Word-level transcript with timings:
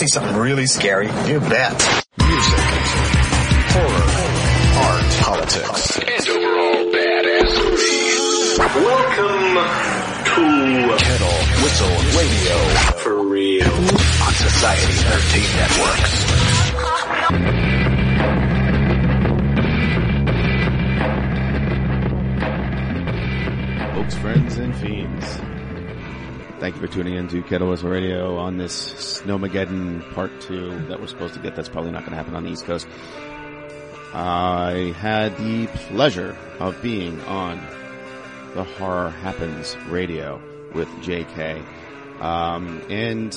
see 0.00 0.06
something 0.06 0.36
really 0.36 0.66
scary? 0.66 1.08
You 1.28 1.40
bet. 1.40 1.76
Music, 2.16 2.58
horror, 3.68 4.08
art, 4.80 5.04
politics, 5.20 5.98
and 5.98 6.26
overall 6.26 6.88
badassery. 6.88 8.58
Welcome 8.80 9.60
to 10.24 10.96
Kettle 11.04 11.38
Whistle 11.60 11.96
Radio 12.16 12.56
For 12.96 13.16
Real 13.28 13.74
on 14.24 14.32
Society 14.32 14.92
13 15.04 15.44
Networks. 15.60 16.14
Folks, 23.94 24.14
friends, 24.16 24.56
and 24.56 24.74
fiends. 24.76 25.40
Thank 26.58 26.74
you 26.76 26.80
for 26.80 26.88
tuning 26.88 27.14
in 27.16 27.28
to 27.28 27.42
Kettle 27.42 27.68
Whistle 27.68 27.90
Radio 27.90 28.38
on 28.38 28.56
this 28.56 29.09
Snowmageddon 29.22 30.12
Part 30.14 30.40
2 30.40 30.86
that 30.88 31.00
we're 31.00 31.06
supposed 31.06 31.34
to 31.34 31.40
get. 31.40 31.54
That's 31.54 31.68
probably 31.68 31.90
not 31.90 32.00
going 32.00 32.12
to 32.12 32.16
happen 32.16 32.34
on 32.34 32.44
the 32.44 32.50
East 32.50 32.64
Coast. 32.64 32.86
I 34.12 34.94
had 34.98 35.36
the 35.36 35.66
pleasure 35.88 36.36
of 36.58 36.80
being 36.82 37.20
on 37.22 37.60
the 38.54 38.64
Horror 38.64 39.10
Happens 39.10 39.76
Radio 39.88 40.40
with 40.74 40.88
JK. 41.02 41.64
Um, 42.20 42.82
and 42.88 43.32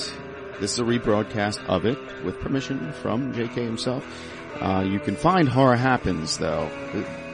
this 0.60 0.72
is 0.72 0.78
a 0.78 0.82
rebroadcast 0.82 1.64
of 1.66 1.86
it 1.86 1.98
with 2.24 2.40
permission 2.40 2.92
from 2.94 3.32
JK 3.32 3.54
himself. 3.54 4.04
Uh, 4.60 4.84
you 4.86 5.00
can 5.00 5.16
find 5.16 5.48
Horror 5.48 5.76
Happens 5.76 6.38
though. 6.38 6.70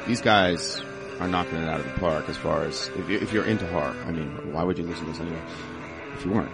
These 0.07 0.21
guys 0.21 0.81
are 1.19 1.29
knocking 1.29 1.59
it 1.59 1.69
out 1.69 1.81
of 1.81 1.87
the 1.87 2.01
park 2.01 2.29
as 2.29 2.37
far 2.37 2.65
as 2.65 2.91
if, 2.97 3.09
you, 3.09 3.19
if 3.19 3.33
you're 3.33 3.45
into 3.45 3.67
horror. 3.67 3.95
I 4.07 4.11
mean, 4.11 4.53
why 4.53 4.65
would 4.65 4.79
you 4.79 4.85
listen 4.85 5.05
to 5.05 5.13
this 5.13 5.21
anyway 5.21 5.41
if 6.15 6.25
you 6.25 6.33
weren't? 6.33 6.53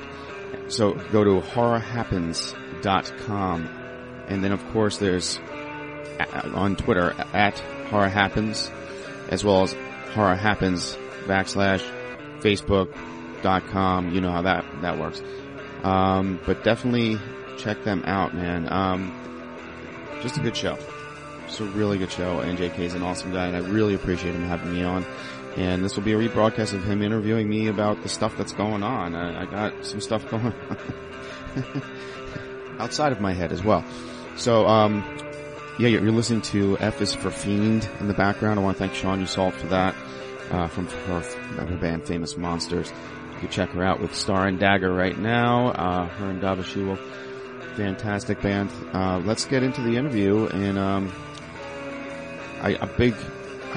So 0.69 0.95
go 1.13 1.25
to 1.25 1.41
horrorhappens.com 1.41 3.69
and 4.29 4.45
then 4.45 4.53
of 4.53 4.63
course 4.73 4.99
there's 4.99 5.41
on 6.55 6.77
Twitter 6.77 7.13
at 7.33 7.59
horror 7.91 8.09
happens 8.09 8.71
as 9.29 9.45
well 9.45 9.63
as 9.63 9.75
horror 10.15 10.35
happens 10.35 10.97
backslash 11.27 11.83
facebook.com. 12.41 14.15
You 14.15 14.21
know 14.21 14.31
how 14.31 14.43
that, 14.43 14.65
that 14.83 14.99
works. 14.99 15.23
Um, 15.83 16.41
but 16.47 16.65
definitely 16.65 17.19
check 17.59 17.85
them 17.85 18.03
out, 18.07 18.35
man. 18.35 18.71
Um, 18.73 19.15
just 20.23 20.37
a 20.37 20.41
good 20.41 20.57
show. 20.57 20.79
It's 21.45 21.61
a 21.61 21.65
really 21.65 21.99
good 21.99 22.11
show, 22.11 22.41
and 22.41 22.59
JK 22.59 22.79
is 22.81 22.95
an 22.95 23.03
awesome 23.03 23.33
guy, 23.33 23.47
and 23.47 23.57
I 23.57 23.61
really 23.61 23.95
appreciate 23.95 24.35
him 24.35 24.43
having 24.43 24.75
me 24.75 24.83
on. 24.83 25.05
And 25.57 25.83
this 25.83 25.97
will 25.97 26.03
be 26.03 26.13
a 26.13 26.17
rebroadcast 26.17 26.75
of 26.75 26.85
him 26.85 27.03
interviewing 27.03 27.49
me 27.49 27.69
about 27.69 28.03
the 28.03 28.09
stuff 28.09 28.37
that's 28.37 28.53
going 28.53 28.83
on. 28.83 29.15
I, 29.15 29.43
I 29.43 29.47
got 29.47 29.87
some 29.87 30.01
stuff 30.01 30.29
going 30.31 30.53
outside 32.79 33.13
of 33.13 33.21
my 33.21 33.33
head 33.33 33.53
as 33.53 33.65
well. 33.65 33.85
So, 34.37 34.67
um, 34.67 35.03
yeah, 35.79 35.89
you're 35.89 36.03
you're 36.03 36.13
listening 36.13 36.43
to 36.43 36.77
F 36.79 37.01
is 37.01 37.15
for 37.15 37.31
Fiend 37.31 37.89
in 38.01 38.09
the 38.09 38.15
background. 38.15 38.59
I 38.59 38.63
want 38.63 38.77
to 38.77 38.79
thank 38.79 38.95
Sean 38.95 39.23
Yseult 39.25 39.55
for 39.55 39.67
that, 39.69 39.95
uh, 40.51 40.69
from 40.69 40.87
her, 40.87 41.21
her 41.21 41.77
band 41.77 42.07
Famous 42.07 42.37
Monsters. 42.37 42.93
You 43.35 43.41
can 43.41 43.49
check 43.51 43.71
her 43.71 43.83
out 43.83 44.01
with 44.01 44.15
Star 44.15 44.47
and 44.47 44.59
Dagger 44.59 44.93
right 44.93 45.19
now. 45.19 45.69
Uh, 45.69 46.07
her 46.07 46.31
and 46.31 46.41
Dava 46.41 46.65
She-Wolf. 46.65 47.01
Fantastic 47.77 48.41
band. 48.41 48.71
Uh, 48.95 49.21
let's 49.25 49.45
get 49.45 49.63
into 49.63 49.83
the 49.83 49.97
interview 49.97 50.47
and, 50.47 50.79
um, 50.79 51.13
I, 52.63 52.71
a 52.81 52.87
big, 52.87 53.15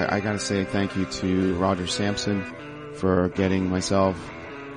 I, 0.07 0.19
gotta 0.19 0.39
say 0.39 0.63
thank 0.63 0.95
you 0.95 1.05
to 1.05 1.55
Roger 1.55 1.87
Sampson 1.87 2.45
for 2.93 3.29
getting 3.29 3.69
myself, 3.69 4.17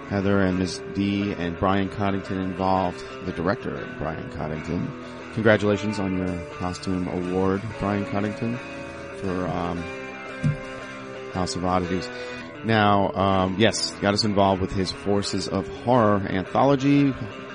Heather 0.09 0.41
and 0.41 0.59
Ms. 0.59 0.83
D 0.95 1.33
and 1.33 1.59
Brian 1.59 1.89
Coddington 1.89 2.39
involved, 2.39 3.03
the 3.25 3.33
director, 3.33 3.89
Brian 3.99 4.31
Coddington. 4.31 4.91
Congratulations 5.35 5.99
on 5.99 6.19
your 6.19 6.47
costume 6.57 7.09
award, 7.09 7.63
Brian 7.79 8.05
Coddington, 8.07 8.59
for, 9.17 9.47
um, 9.49 9.83
House 11.33 11.57
of 11.57 11.65
Oddities. 11.65 12.09
Now, 12.65 13.13
um, 13.13 13.57
yes, 13.59 13.91
got 14.01 14.15
us 14.15 14.25
involved 14.25 14.61
with 14.61 14.73
his 14.73 14.93
Forces 14.93 15.49
of 15.49 15.67
Horror 15.85 16.27
anthology. 16.29 17.13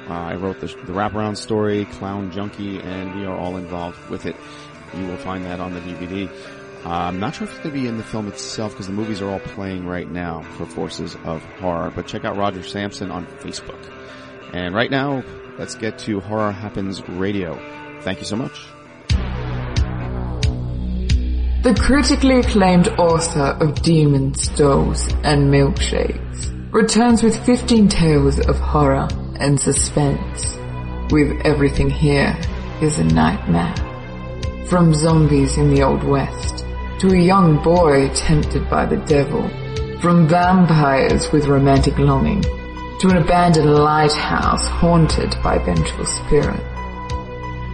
Uh, 0.09 0.13
I 0.13 0.35
wrote 0.35 0.59
the, 0.59 0.67
the 0.67 0.94
wraparound 0.94 1.38
story, 1.38 1.85
Clown 1.85 2.31
Junkie, 2.31 2.79
and 2.79 3.19
we 3.19 3.25
are 3.25 3.38
all 3.38 3.57
involved 3.57 4.09
with 4.09 4.25
it. 4.25 4.35
You 4.94 5.06
will 5.06 5.17
find 5.17 5.44
that 5.45 5.59
on 5.59 5.73
the 5.73 5.81
DVD. 5.81 6.29
I'm 6.85 7.19
not 7.19 7.35
sure 7.35 7.45
if 7.45 7.53
it's 7.53 7.63
going 7.63 7.75
to 7.75 7.81
be 7.81 7.88
in 7.88 7.97
the 7.97 8.03
film 8.03 8.27
itself 8.27 8.73
because 8.73 8.88
the 8.88 8.93
movies 8.93 9.21
are 9.21 9.29
all 9.29 9.39
playing 9.39 9.85
right 9.85 10.09
now 10.09 10.41
for 10.57 10.65
Forces 10.65 11.15
of 11.25 11.43
Horror. 11.59 11.91
But 11.95 12.07
check 12.07 12.25
out 12.25 12.38
Roger 12.38 12.63
Sampson 12.63 13.11
on 13.11 13.25
Facebook. 13.25 13.91
And 14.53 14.73
right 14.73 14.89
now, 14.89 15.23
let's 15.57 15.75
get 15.75 15.99
to 15.99 16.19
Horror 16.21 16.51
Happens 16.51 17.07
Radio. 17.09 17.59
Thank 18.01 18.19
you 18.19 18.25
so 18.25 18.35
much. 18.35 18.67
The 21.63 21.75
critically 21.77 22.39
acclaimed 22.39 22.88
author 22.97 23.57
of 23.59 23.81
Demons, 23.81 24.47
Dolls, 24.49 25.11
and 25.23 25.51
Milkshakes 25.51 26.71
returns 26.71 27.23
with 27.23 27.38
15 27.45 27.89
tales 27.89 28.39
of 28.39 28.57
horror 28.59 29.07
and 29.39 29.59
suspense. 29.59 30.55
With 31.11 31.41
everything 31.45 31.89
here 31.89 32.39
is 32.81 33.00
a 33.00 33.03
nightmare. 33.03 33.75
From 34.68 34.94
zombies 34.94 35.57
in 35.57 35.73
the 35.73 35.81
Old 35.81 36.03
West 36.03 36.67
to 36.99 37.09
a 37.09 37.17
young 37.17 37.61
boy 37.61 38.09
tempted 38.09 38.69
by 38.69 38.85
the 38.85 38.97
devil. 38.97 39.47
From 40.01 40.27
vampires 40.27 41.31
with 41.31 41.47
romantic 41.47 41.97
longing 41.97 42.41
to 42.99 43.09
an 43.09 43.17
abandoned 43.17 43.73
lighthouse 43.73 44.67
haunted 44.67 45.35
by 45.44 45.57
vengeful 45.59 46.05
spirits, 46.05 46.63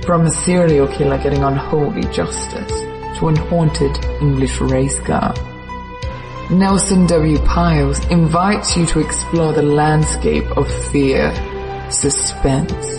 From 0.05 0.25
a 0.25 0.31
serial 0.31 0.87
killer 0.87 1.17
getting 1.17 1.43
unholy 1.43 2.03
justice 2.11 2.71
to 3.17 3.29
an 3.29 3.35
haunted 3.35 3.97
English 4.21 4.59
race 4.59 4.99
car. 4.99 5.33
Nelson 6.49 7.07
W. 7.07 7.39
Pyles 7.39 8.05
invites 8.07 8.75
you 8.75 8.85
to 8.87 8.99
explore 8.99 9.53
the 9.53 9.63
landscape 9.63 10.45
of 10.57 10.69
fear, 10.91 11.33
suspense, 11.89 12.97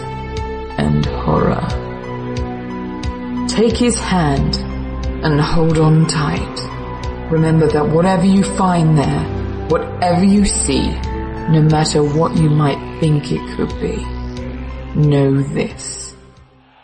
and 0.78 1.04
horror. 1.04 1.66
Take 3.48 3.76
his 3.76 4.00
hand 4.00 4.56
and 5.24 5.40
hold 5.40 5.78
on 5.78 6.06
tight. 6.06 7.30
Remember 7.30 7.66
that 7.66 7.88
whatever 7.88 8.26
you 8.26 8.44
find 8.44 8.96
there, 8.98 9.24
whatever 9.68 10.22
you 10.22 10.44
see, 10.44 10.86
no 11.48 11.62
matter 11.62 12.04
what 12.04 12.36
you 12.36 12.50
might 12.50 13.00
think 13.00 13.32
it 13.32 13.56
could 13.56 13.70
be, 13.80 14.04
know 14.94 15.42
this. 15.42 16.14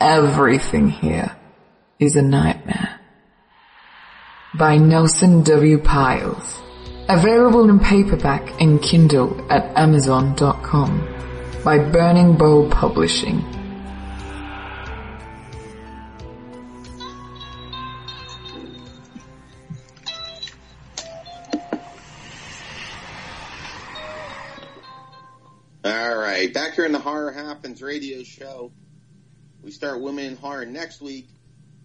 Everything 0.01 0.89
here 0.89 1.37
is 1.99 2.17
a 2.17 2.23
nightmare. 2.23 2.99
By 4.55 4.79
Nelson 4.79 5.43
W. 5.43 5.79
Pyles. 5.79 6.63
Available 7.11 7.69
in 7.69 7.79
paperback 7.79 8.59
and 8.61 8.81
Kindle 8.81 9.47
at 9.51 9.77
Amazon.com. 9.77 11.07
By 11.63 11.79
Burning 11.79 12.39
Bulb 12.39 12.71
Publishing. 12.71 13.60
Back 26.47 26.75
here 26.75 26.87
in 26.87 26.93
the 26.93 26.99
Horror 26.99 27.33
Happens 27.33 27.83
radio 27.83 28.23
show. 28.23 28.73
We 29.63 29.71
start 29.71 30.01
Women 30.01 30.25
in 30.25 30.37
Horror 30.37 30.65
next 30.65 31.03
week. 31.03 31.29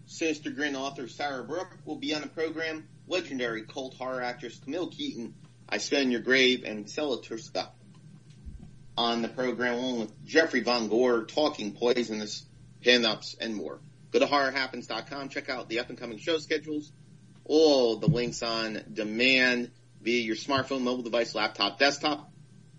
Sinister 0.05 0.49
Grin 0.49 0.77
author 0.77 1.09
Sarah 1.09 1.43
Brooke 1.43 1.77
will 1.83 1.97
be 1.97 2.15
on 2.15 2.21
the 2.21 2.27
program. 2.27 2.87
Legendary 3.07 3.63
cult 3.63 3.95
horror 3.95 4.21
actress 4.21 4.57
Camille 4.59 4.87
Keaton, 4.87 5.33
I 5.67 5.77
on 5.93 6.09
Your 6.09 6.21
Grave, 6.21 6.63
and 6.63 6.89
Sella 6.89 7.21
Turska 7.21 7.67
on 8.97 9.21
the 9.21 9.27
program, 9.27 9.73
along 9.73 9.99
with 9.99 10.25
Jeffrey 10.25 10.61
Von 10.61 10.87
Gore, 10.87 11.25
Talking 11.25 11.73
Poisonous, 11.73 12.45
Pinups, 12.81 13.35
and 13.39 13.55
more. 13.55 13.81
Go 14.11 14.19
to 14.19 14.25
horrorhappens.com, 14.25 15.29
check 15.29 15.49
out 15.49 15.67
the 15.67 15.79
up 15.79 15.89
and 15.89 15.97
coming 15.97 16.17
show 16.17 16.37
schedules, 16.37 16.93
all 17.43 17.97
the 17.97 18.07
links 18.07 18.41
on 18.41 18.81
demand 18.93 19.71
via 20.01 20.21
your 20.21 20.37
smartphone, 20.37 20.81
mobile 20.81 21.03
device, 21.03 21.35
laptop, 21.35 21.77
desktop. 21.77 22.31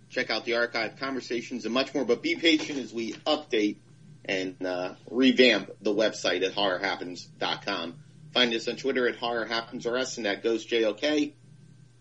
Check 0.09 0.31
out 0.31 0.45
the 0.45 0.53
archived 0.53 0.99
conversations 0.99 1.65
and 1.65 1.75
much 1.75 1.95
more, 1.95 2.05
but 2.05 2.23
be 2.23 2.37
patient 2.37 2.79
as 2.79 2.93
we 2.93 3.13
update 3.13 3.77
and 4.25 4.65
uh, 4.65 4.95
revamp 5.11 5.71
the 5.81 5.95
website 5.95 6.45
at 6.45 6.55
horrorhappens.com. 6.55 7.95
Find 8.33 8.55
us 8.55 8.69
on 8.69 8.77
Twitter 8.77 9.09
at 9.09 9.19
horrorhappensrs 9.19 10.19
and 10.19 10.27
at 10.27 10.43
ghostjok. 10.43 11.33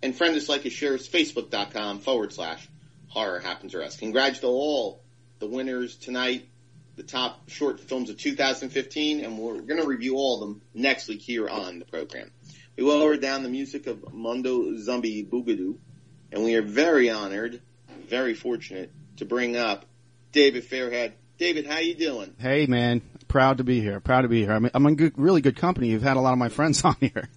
And 0.01 0.15
friend 0.15 0.35
us, 0.35 0.49
like 0.49 0.65
us, 0.65 0.71
share 0.71 0.93
us, 0.93 1.07
facebook.com 1.07 1.99
forward 1.99 2.33
slash 2.33 2.67
horrorhappensrs. 3.15 3.97
Congrats 3.97 4.39
to 4.39 4.47
all 4.47 5.01
the 5.39 5.47
winners 5.47 5.95
tonight, 5.95 6.47
the 6.95 7.03
top 7.03 7.49
short 7.49 7.79
films 7.79 8.09
of 8.09 8.17
2015, 8.17 9.23
and 9.23 9.37
we're 9.37 9.61
going 9.61 9.79
to 9.79 9.87
review 9.87 10.15
all 10.15 10.35
of 10.35 10.39
them 10.41 10.61
next 10.73 11.07
week 11.07 11.21
here 11.21 11.47
on 11.47 11.79
the 11.79 11.85
program. 11.85 12.31
We 12.77 12.83
lowered 12.83 13.21
down 13.21 13.43
the 13.43 13.49
music 13.49 13.87
of 13.87 14.13
Mondo 14.13 14.77
Zombie 14.77 15.23
Boogaloo, 15.23 15.77
and 16.31 16.43
we 16.43 16.55
are 16.55 16.61
very 16.61 17.09
honored, 17.09 17.61
very 18.05 18.33
fortunate 18.33 18.91
to 19.17 19.25
bring 19.25 19.55
up 19.55 19.85
David 20.31 20.67
Fairhead. 20.67 21.13
David, 21.37 21.65
how 21.65 21.79
you 21.79 21.95
doing? 21.95 22.33
Hey 22.39 22.65
man, 22.65 23.01
proud 23.27 23.57
to 23.57 23.63
be 23.63 23.81
here. 23.81 23.99
Proud 23.99 24.21
to 24.21 24.27
be 24.27 24.41
here. 24.41 24.53
I'm, 24.53 24.69
I'm 24.73 24.85
in 24.85 24.95
good, 24.95 25.13
really 25.17 25.41
good 25.41 25.57
company. 25.57 25.89
You've 25.89 26.03
had 26.03 26.17
a 26.17 26.21
lot 26.21 26.33
of 26.33 26.39
my 26.39 26.49
friends 26.49 26.83
on 26.85 26.95
here. 26.99 27.27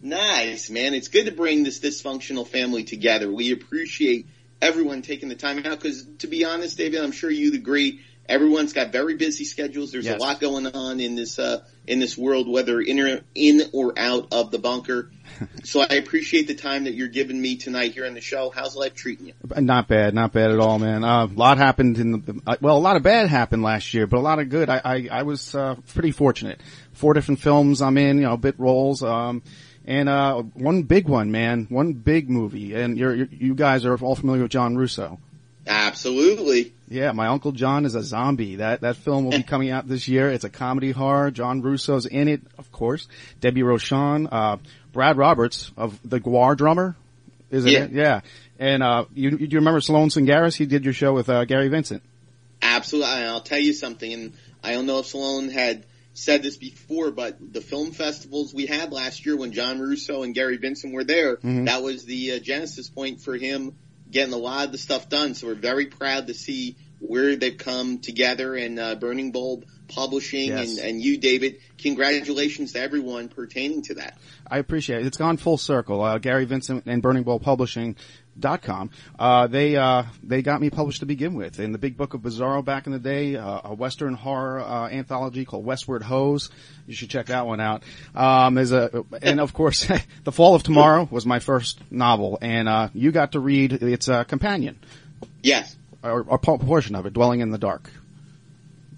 Nice, 0.00 0.68
man. 0.68 0.94
It's 0.94 1.08
good 1.08 1.26
to 1.26 1.32
bring 1.32 1.62
this 1.62 1.78
dysfunctional 1.78 2.46
family 2.46 2.82
together. 2.82 3.30
We 3.30 3.52
appreciate 3.52 4.26
everyone 4.60 5.02
taking 5.02 5.28
the 5.28 5.34
time 5.34 5.58
out 5.58 5.78
because, 5.78 6.04
to 6.18 6.26
be 6.26 6.44
honest, 6.44 6.76
David, 6.76 7.02
I'm 7.02 7.12
sure 7.12 7.30
you'd 7.30 7.54
agree. 7.54 8.00
Everyone's 8.28 8.72
got 8.72 8.92
very 8.92 9.16
busy 9.16 9.44
schedules. 9.44 9.90
There's 9.92 10.04
Yes. 10.06 10.16
a 10.16 10.22
lot 10.22 10.40
going 10.40 10.66
on 10.66 11.00
in 11.00 11.16
this 11.16 11.38
uh, 11.38 11.62
in 11.86 11.98
this 11.98 12.16
world, 12.16 12.48
whether 12.48 12.80
in 12.80 13.00
or, 13.00 13.20
in 13.34 13.62
or 13.72 13.98
out 13.98 14.28
of 14.32 14.50
the 14.52 14.58
bunker. 14.58 15.10
so 15.64 15.80
I 15.80 15.94
appreciate 15.94 16.46
the 16.46 16.54
time 16.54 16.84
that 16.84 16.94
you're 16.94 17.08
giving 17.08 17.40
me 17.40 17.56
tonight 17.56 17.92
here 17.92 18.06
on 18.06 18.14
the 18.14 18.20
show. 18.20 18.50
How's 18.54 18.76
life 18.76 18.94
treating 18.94 19.26
you? 19.26 19.32
Not 19.56 19.88
bad, 19.88 20.14
not 20.14 20.32
bad 20.32 20.52
at 20.52 20.60
all, 20.60 20.78
man. 20.78 21.02
Uh, 21.02 21.24
a 21.26 21.34
lot 21.34 21.58
happened 21.58 21.98
in 21.98 22.12
the, 22.12 22.40
uh, 22.46 22.56
well, 22.60 22.76
a 22.76 22.78
lot 22.78 22.94
of 22.96 23.02
bad 23.02 23.28
happened 23.28 23.64
last 23.64 23.92
year, 23.92 24.06
but 24.06 24.18
a 24.18 24.20
lot 24.20 24.38
of 24.38 24.48
good. 24.48 24.70
I, 24.70 24.80
I, 24.84 25.08
I 25.10 25.22
was, 25.24 25.54
uh, 25.54 25.74
pretty 25.92 26.12
fortunate. 26.12 26.60
Four 26.92 27.14
different 27.14 27.40
films 27.40 27.82
I'm 27.82 27.98
in, 27.98 28.18
you 28.18 28.22
know, 28.24 28.36
bit 28.36 28.54
roles, 28.58 29.02
um, 29.02 29.42
and, 29.84 30.08
uh, 30.08 30.42
one 30.54 30.84
big 30.84 31.08
one, 31.08 31.32
man. 31.32 31.66
One 31.70 31.94
big 31.94 32.30
movie. 32.30 32.74
And 32.74 32.96
you're, 32.96 33.14
you're, 33.14 33.28
you 33.32 33.54
guys 33.56 33.84
are 33.84 33.96
all 33.96 34.14
familiar 34.14 34.42
with 34.42 34.52
John 34.52 34.76
Russo. 34.76 35.18
Absolutely. 35.66 36.72
Yeah, 36.88 37.12
my 37.12 37.28
uncle 37.28 37.52
John 37.52 37.84
is 37.84 37.94
a 37.94 38.02
zombie. 38.02 38.56
That 38.56 38.82
that 38.82 38.96
film 38.96 39.24
will 39.24 39.32
be 39.32 39.42
coming 39.54 39.70
out 39.70 39.88
this 39.88 40.08
year. 40.08 40.30
It's 40.30 40.44
a 40.44 40.50
comedy 40.50 40.90
horror. 40.90 41.30
John 41.30 41.62
Russo's 41.62 42.06
in 42.06 42.28
it, 42.28 42.42
of 42.58 42.70
course. 42.72 43.08
Debbie 43.40 43.62
Rochon, 43.62 44.28
uh, 44.30 44.56
Brad 44.92 45.16
Roberts 45.16 45.70
of 45.76 45.98
the 46.08 46.20
GWAR 46.20 46.56
drummer, 46.56 46.96
is 47.50 47.64
it? 47.64 47.72
Yeah. 47.72 47.88
Yeah. 47.90 48.20
And 48.58 48.82
uh, 48.82 49.06
you 49.14 49.30
you 49.30 49.38
do 49.38 49.44
you 49.54 49.58
remember 49.58 49.80
Sloan 49.80 50.08
Singaris? 50.10 50.54
He 50.56 50.66
did 50.66 50.84
your 50.84 50.94
show 50.94 51.12
with 51.14 51.28
uh, 51.28 51.44
Gary 51.46 51.68
Vincent. 51.68 52.02
Absolutely. 52.60 53.10
And 53.10 53.26
I'll 53.26 53.40
tell 53.40 53.58
you 53.58 53.72
something, 53.72 54.12
and 54.12 54.32
I 54.62 54.72
don't 54.74 54.86
know 54.86 54.98
if 55.00 55.06
Salone 55.06 55.48
had 55.48 55.84
said 56.14 56.42
this 56.42 56.56
before, 56.58 57.10
but 57.10 57.38
the 57.54 57.62
film 57.62 57.90
festivals 57.90 58.52
we 58.52 58.66
had 58.66 58.92
last 58.92 59.24
year 59.24 59.34
when 59.36 59.52
John 59.52 59.80
Russo 59.80 60.22
and 60.22 60.34
Gary 60.34 60.58
Vincent 60.58 60.92
were 60.94 61.04
there, 61.04 61.36
Mhm. 61.38 61.66
that 61.66 61.82
was 61.82 62.04
the 62.04 62.32
uh, 62.32 62.38
genesis 62.38 62.88
point 62.90 63.22
for 63.22 63.34
him 63.34 63.72
getting 64.12 64.32
a 64.34 64.38
lot 64.38 64.66
of 64.66 64.72
the 64.72 64.78
stuff 64.78 65.08
done. 65.08 65.34
So 65.34 65.48
we're 65.48 65.54
very 65.54 65.86
proud 65.86 66.28
to 66.28 66.34
see 66.34 66.76
where 67.00 67.34
they've 67.34 67.58
come 67.58 67.98
together 67.98 68.54
and 68.54 68.78
uh, 68.78 68.94
Burning 68.94 69.32
Bulb 69.32 69.64
Publishing 69.88 70.48
Yes. 70.50 70.78
and, 70.78 70.88
and 70.88 71.02
you, 71.02 71.18
David. 71.18 71.56
Congratulations 71.78 72.72
to 72.72 72.80
everyone 72.80 73.28
pertaining 73.28 73.82
to 73.82 73.94
that. 73.94 74.16
I 74.48 74.58
appreciate 74.58 75.00
it. 75.02 75.06
It's 75.06 75.16
gone 75.18 75.36
full 75.36 75.58
circle. 75.58 76.00
Uh, 76.02 76.18
Gary 76.18 76.44
Vincent 76.44 76.84
and 76.86 77.02
Burning 77.02 77.24
Bulb 77.24 77.42
Publishing. 77.42 77.96
Dot 78.38 78.62
com. 78.62 78.90
Uh, 79.18 79.46
they, 79.46 79.76
uh, 79.76 80.04
they 80.22 80.40
got 80.40 80.60
me 80.60 80.70
published 80.70 81.00
to 81.00 81.06
begin 81.06 81.34
with 81.34 81.60
in 81.60 81.72
the 81.72 81.78
big 81.78 81.98
book 81.98 82.14
of 82.14 82.22
Bizarro 82.22 82.64
back 82.64 82.86
in 82.86 82.92
the 82.92 82.98
day, 82.98 83.36
uh, 83.36 83.60
a 83.64 83.74
Western 83.74 84.14
horror, 84.14 84.60
uh, 84.60 84.88
anthology 84.88 85.44
called 85.44 85.66
Westward 85.66 86.02
Hose. 86.02 86.48
You 86.86 86.94
should 86.94 87.10
check 87.10 87.26
that 87.26 87.46
one 87.46 87.60
out. 87.60 87.82
Um, 88.14 88.56
a, 88.56 89.04
and 89.20 89.38
of 89.38 89.52
course, 89.52 89.86
The 90.24 90.32
Fall 90.32 90.54
of 90.54 90.62
Tomorrow 90.62 91.08
was 91.10 91.26
my 91.26 91.40
first 91.40 91.78
novel 91.90 92.38
and, 92.40 92.68
uh, 92.68 92.88
you 92.94 93.12
got 93.12 93.32
to 93.32 93.40
read 93.40 93.74
its, 93.74 94.08
uh, 94.08 94.24
companion. 94.24 94.78
Yes. 95.42 95.76
Or, 96.02 96.22
or 96.22 96.36
a 96.36 96.38
portion 96.38 96.94
of 96.94 97.04
it, 97.04 97.12
Dwelling 97.12 97.40
in 97.40 97.50
the 97.50 97.58
Dark. 97.58 97.90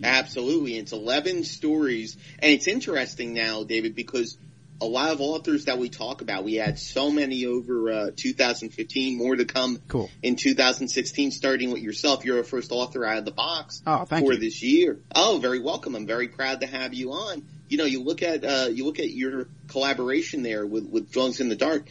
Absolutely. 0.03 0.77
It's 0.77 0.93
11 0.93 1.45
stories. 1.45 2.17
And 2.39 2.53
it's 2.53 2.69
interesting 2.69 3.35
now, 3.35 3.65
David, 3.65 3.95
because 3.95 4.37
a 4.81 4.87
lot 4.87 5.11
of 5.13 5.21
authors 5.21 5.67
that 5.67 5.79
we 5.79 5.89
talk 5.89 6.21
about, 6.21 6.45
we 6.45 6.55
had 6.55 6.79
so 6.79 7.11
many 7.11 7.47
over 7.47 7.91
uh, 7.93 8.11
2015, 8.17 9.17
more 9.17 9.37
to 9.37 9.45
come 9.45 9.79
Cool. 9.89 10.11
in 10.23 10.37
2016, 10.37 11.31
starting 11.31 11.71
with 11.71 11.81
yourself. 11.83 12.25
You're 12.25 12.41
a 12.41 12.45
first 12.45 12.73
author 12.73 13.05
out 13.05 13.19
of 13.19 13.25
the 13.25 13.31
box 13.31 13.83
Oh, 13.87 14.05
for 14.05 14.33
you. 14.33 14.37
this 14.39 14.63
year. 14.63 14.99
Oh, 15.15 15.39
very 15.41 15.61
welcome. 15.61 15.95
I'm 15.95 16.07
very 16.07 16.29
proud 16.29 16.61
to 16.63 16.67
have 16.67 16.93
you 16.93 17.13
on. 17.13 17.45
You 17.69 17.79
know, 17.79 17.85
you 17.85 18.03
look 18.03 18.23
at, 18.23 18.45
uh, 18.45 18.69
you 18.71 18.85
look 18.85 18.99
at 18.99 19.11
your 19.11 19.49
collaboration 19.69 20.43
there 20.43 20.67
with, 20.67 20.87
with 20.89 21.13
Dwellings 21.13 21.41
in 21.41 21.49
the 21.49 21.57
Dark. 21.57 21.89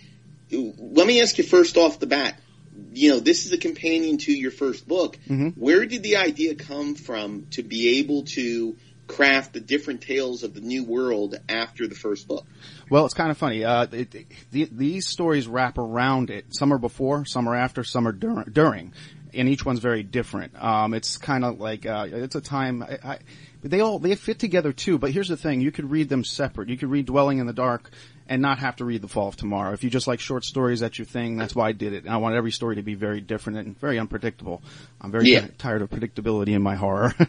Let 0.52 1.08
me 1.08 1.22
ask 1.22 1.38
you 1.38 1.44
first 1.44 1.78
off 1.78 2.00
the 2.00 2.06
bat. 2.06 2.40
You 2.94 3.12
know, 3.14 3.20
this 3.20 3.46
is 3.46 3.52
a 3.54 3.58
companion 3.58 4.18
to 4.20 4.32
your 4.32 4.52
first 4.52 4.88
book. 4.88 5.18
Mhm. 5.30 5.54
Where 5.58 5.86
did 5.86 6.04
the 6.04 6.18
idea 6.18 6.54
come 6.56 6.96
from 6.96 7.48
to 7.52 7.64
be 7.64 8.00
able 8.00 8.24
to 8.24 8.76
craft 9.08 9.54
the 9.54 9.60
different 9.60 10.02
tales 10.02 10.44
of 10.44 10.54
the 10.54 10.62
new 10.62 10.84
world 10.84 11.36
after 11.50 11.88
the 11.88 11.96
first 11.96 12.28
book? 12.28 12.46
Well, 12.90 13.06
it's 13.06 13.14
kind 13.14 13.32
of 13.32 13.38
funny. 13.38 13.64
Uh, 13.64 13.84
it, 13.92 14.16
it- 14.16 14.28
the, 14.52 14.70
these 14.72 15.08
stories 15.08 15.48
wrap 15.48 15.78
around 15.78 16.30
it. 16.30 16.46
Some 16.56 16.72
are 16.74 16.78
before, 16.78 17.26
some 17.26 17.48
are 17.48 17.56
after, 17.56 17.84
some 17.84 18.08
are 18.08 18.12
dur- 18.12 18.46
during, 18.52 18.94
and 19.34 19.50
each 19.50 19.66
one's 19.66 19.80
very 19.80 20.04
different. 20.04 20.62
Um, 20.62 20.94
it's 20.94 21.18
kind 21.18 21.44
of 21.44 21.60
like 21.60 21.86
uh, 21.86 22.08
it's 22.10 22.36
a 22.36 22.42
time. 22.42 22.84
I, 22.84 23.00
I, 23.04 23.20
they 23.64 23.80
all 23.80 23.98
they 24.00 24.16
fit 24.16 24.40
together 24.40 24.74
too. 24.74 24.98
But 24.98 25.12
here's 25.12 25.28
the 25.30 25.38
thing: 25.38 25.62
you 25.62 25.72
could 25.72 25.90
read 25.90 26.10
them 26.10 26.24
separate. 26.24 26.70
You 26.70 26.78
could 26.78 26.90
read 26.90 27.06
Dwelling 27.08 27.40
in 27.40 27.48
the 27.48 27.54
Dark 27.54 27.90
and 28.28 28.42
not 28.42 28.60
have 28.60 28.78
to 28.78 28.86
read 28.86 29.02
The 29.02 29.08
Fall 29.10 29.28
of 29.28 29.36
Tomorrow. 29.36 29.74
If 29.74 29.84
you 29.84 29.90
just 29.90 30.08
like 30.08 30.20
short 30.22 30.46
stories, 30.46 30.80
that's 30.80 30.98
your 30.98 31.06
thing. 31.06 31.36
That's 31.36 31.54
why 31.56 31.68
I 31.70 31.72
did 31.74 31.92
it. 31.94 32.06
And 32.06 32.14
I 32.14 32.18
want 32.18 32.36
every 32.36 32.52
story 32.52 32.78
to 32.78 32.82
be 32.82 32.94
very 32.96 33.20
different 33.20 33.60
and 33.60 33.78
very 33.78 34.00
unpredictable. 34.00 34.62
I'm 35.02 35.12
very 35.12 35.26
Yeah. 35.30 35.42
ti- 35.42 35.54
tired 35.58 35.82
of 35.82 35.90
predictability 35.90 36.50
in 36.56 36.62
my 36.62 36.76
horror. 36.76 37.14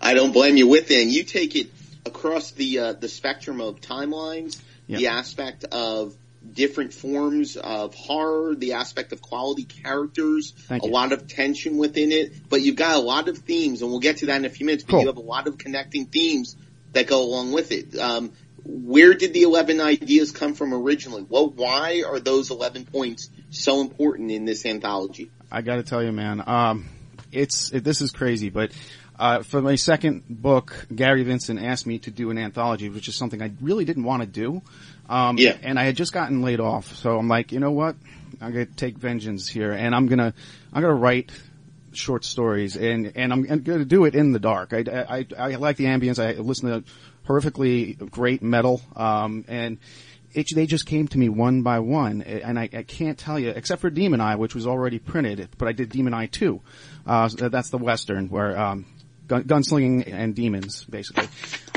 I 0.00 0.14
don't 0.14 0.32
blame 0.32 0.56
you 0.56 0.68
with 0.68 0.90
it. 0.90 1.02
And 1.02 1.12
you 1.12 1.24
take 1.24 1.56
it 1.56 1.70
across 2.06 2.52
the 2.52 2.78
uh, 2.78 2.92
the 2.94 3.08
spectrum 3.08 3.60
of 3.60 3.80
timelines, 3.80 4.60
the 4.86 5.08
aspect 5.08 5.64
of 5.64 6.16
different 6.50 6.94
forms 6.94 7.56
of 7.56 7.94
horror, 7.94 8.54
the 8.54 8.74
aspect 8.74 9.12
of 9.12 9.20
quality 9.20 9.64
characters, 9.64 10.52
Thank 10.56 10.82
a 10.82 10.86
you. 10.86 10.92
lot 10.92 11.12
of 11.12 11.26
tension 11.26 11.76
within 11.76 12.12
it. 12.12 12.48
But 12.48 12.62
you've 12.62 12.76
got 12.76 12.96
a 12.96 13.00
lot 13.00 13.28
of 13.28 13.38
themes, 13.38 13.82
and 13.82 13.90
we'll 13.90 14.00
get 14.00 14.18
to 14.18 14.26
that 14.26 14.36
in 14.36 14.44
a 14.44 14.50
few 14.50 14.66
minutes. 14.66 14.84
But 14.84 14.92
Cool. 14.92 15.00
you 15.02 15.06
have 15.08 15.16
a 15.16 15.20
lot 15.20 15.46
of 15.46 15.58
connecting 15.58 16.06
themes 16.06 16.56
that 16.92 17.06
go 17.06 17.22
along 17.22 17.52
with 17.52 17.72
it. 17.72 17.98
Um, 17.98 18.32
where 18.64 19.14
did 19.14 19.32
the 19.32 19.42
11 19.42 19.80
ideas 19.80 20.32
come 20.32 20.54
from 20.54 20.74
originally? 20.74 21.24
Well, 21.28 21.48
why 21.48 22.02
are 22.06 22.20
those 22.20 22.50
11 22.50 22.86
points 22.86 23.30
so 23.50 23.80
important 23.80 24.30
in 24.30 24.44
this 24.44 24.66
anthology? 24.66 25.30
I 25.50 25.62
got 25.62 25.76
to 25.76 25.82
tell 25.82 26.02
you, 26.02 26.12
man, 26.12 26.42
um, 26.46 26.86
it's 27.32 27.72
it, 27.72 27.84
this 27.84 28.00
is 28.00 28.10
crazy, 28.10 28.50
but 28.50 28.72
uh, 29.18 29.42
for 29.42 29.60
my 29.60 29.74
second 29.74 30.24
book, 30.28 30.86
Gary 30.94 31.22
Vincent 31.24 31.60
asked 31.60 31.86
me 31.86 31.98
to 32.00 32.10
do 32.10 32.30
an 32.30 32.38
anthology, 32.38 32.88
which 32.88 33.08
is 33.08 33.16
something 33.16 33.42
I 33.42 33.50
really 33.60 33.84
didn't 33.84 34.04
want 34.04 34.22
to 34.22 34.28
do. 34.28 34.62
Um, 35.08 35.38
Yeah. 35.38 35.56
and 35.62 35.78
I 35.78 35.84
had 35.84 35.96
just 35.96 36.12
gotten 36.12 36.42
laid 36.42 36.60
off, 36.60 36.94
so 36.94 37.18
I'm 37.18 37.28
like, 37.28 37.52
you 37.52 37.60
know 37.60 37.72
what? 37.72 37.96
I'm 38.40 38.52
gonna 38.52 38.66
take 38.66 38.98
vengeance 38.98 39.48
here, 39.48 39.72
and 39.72 39.94
I'm 39.94 40.06
gonna 40.06 40.34
I'm 40.72 40.82
gonna 40.82 40.94
write 40.94 41.32
short 41.92 42.24
stories, 42.24 42.76
and 42.76 43.12
and 43.16 43.32
I'm, 43.32 43.64
to 43.64 43.84
do 43.84 44.04
it 44.04 44.14
in 44.14 44.32
the 44.32 44.38
dark. 44.38 44.72
I, 44.72 44.84
I 45.08 45.26
I 45.36 45.54
like 45.56 45.76
the 45.76 45.86
ambience. 45.86 46.18
I 46.22 46.38
listen 46.40 46.68
to 46.70 46.84
horrifically 47.26 47.98
great 48.10 48.42
metal, 48.42 48.80
um, 48.96 49.44
and 49.48 49.78
it, 50.34 50.46
they 50.54 50.66
just 50.66 50.86
came 50.86 51.08
to 51.08 51.18
me 51.18 51.28
one 51.28 51.62
by 51.62 51.78
one, 51.80 52.22
and 52.22 52.58
I, 52.58 52.68
I 52.72 52.82
can't 52.82 53.18
tell 53.18 53.38
you, 53.38 53.50
except 53.50 53.80
for 53.80 53.90
Demon 53.90 54.20
Eye, 54.20 54.36
which 54.36 54.54
was 54.54 54.66
already 54.66 54.98
printed, 54.98 55.48
but 55.58 55.68
I 55.68 55.72
did 55.72 55.88
Demon 55.88 56.12
Eye 56.14 56.26
2. 56.26 56.60
Uh, 57.06 57.28
that's 57.28 57.70
the 57.70 57.78
Western, 57.78 58.28
where, 58.28 58.56
um, 58.58 58.84
gun, 59.28 59.44
gunslinging 59.44 60.12
and 60.12 60.34
demons, 60.34 60.84
basically. 60.84 61.28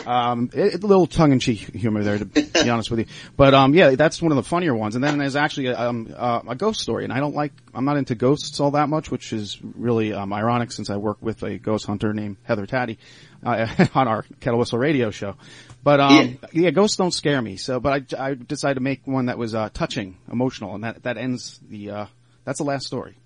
Um, 0.05 0.49
it, 0.53 0.83
a 0.83 0.87
little 0.87 1.05
tongue-in-cheek 1.05 1.75
humor 1.75 2.03
there, 2.03 2.17
to 2.17 2.25
be 2.25 2.49
honest 2.69 2.89
with 2.89 3.01
you. 3.01 3.05
But, 3.37 3.53
um, 3.53 3.73
yeah, 3.73 3.95
that's 3.95 4.21
one 4.21 4.31
of 4.31 4.35
the 4.37 4.43
funnier 4.43 4.73
ones. 4.73 4.95
And 4.95 5.03
then 5.03 5.17
there's 5.17 5.35
actually 5.35 5.67
a, 5.67 5.79
um, 5.79 6.13
uh, 6.15 6.41
a 6.47 6.55
ghost 6.55 6.79
story, 6.79 7.03
and 7.03 7.13
I 7.13 7.19
don't 7.19 7.35
like, 7.35 7.53
I'm 7.73 7.85
not 7.85 7.97
into 7.97 8.15
ghosts 8.15 8.59
all 8.59 8.71
that 8.71 8.89
much, 8.89 9.11
which 9.11 9.33
is 9.33 9.59
really, 9.61 10.13
um, 10.13 10.33
ironic 10.33 10.71
since 10.71 10.89
I 10.89 10.97
work 10.97 11.17
with 11.21 11.43
a 11.43 11.57
ghost 11.57 11.85
hunter 11.85 12.13
named 12.13 12.37
Heather 12.43 12.65
Taddy, 12.65 12.97
uh, 13.45 13.67
on 13.95 14.07
our 14.07 14.25
Kettle 14.39 14.59
Whistle 14.59 14.79
radio 14.79 15.11
show. 15.11 15.35
But, 15.83 15.99
um, 15.99 16.39
yeah. 16.51 16.63
yeah. 16.63 16.69
ghosts 16.71 16.97
don't 16.97 17.13
scare 17.13 17.41
me. 17.41 17.57
So, 17.57 17.79
but 17.79 18.13
I, 18.13 18.29
I 18.29 18.33
decided 18.33 18.75
to 18.75 18.81
make 18.81 19.05
one 19.05 19.27
that 19.27 19.37
was, 19.37 19.53
uh, 19.53 19.69
touching, 19.73 20.17
emotional, 20.31 20.73
and 20.73 20.83
that, 20.83 21.03
that 21.03 21.17
ends 21.17 21.59
the, 21.69 21.91
uh, 21.91 22.05
that's 22.43 22.57
the 22.57 22.65
last 22.65 22.87
story. 22.87 23.17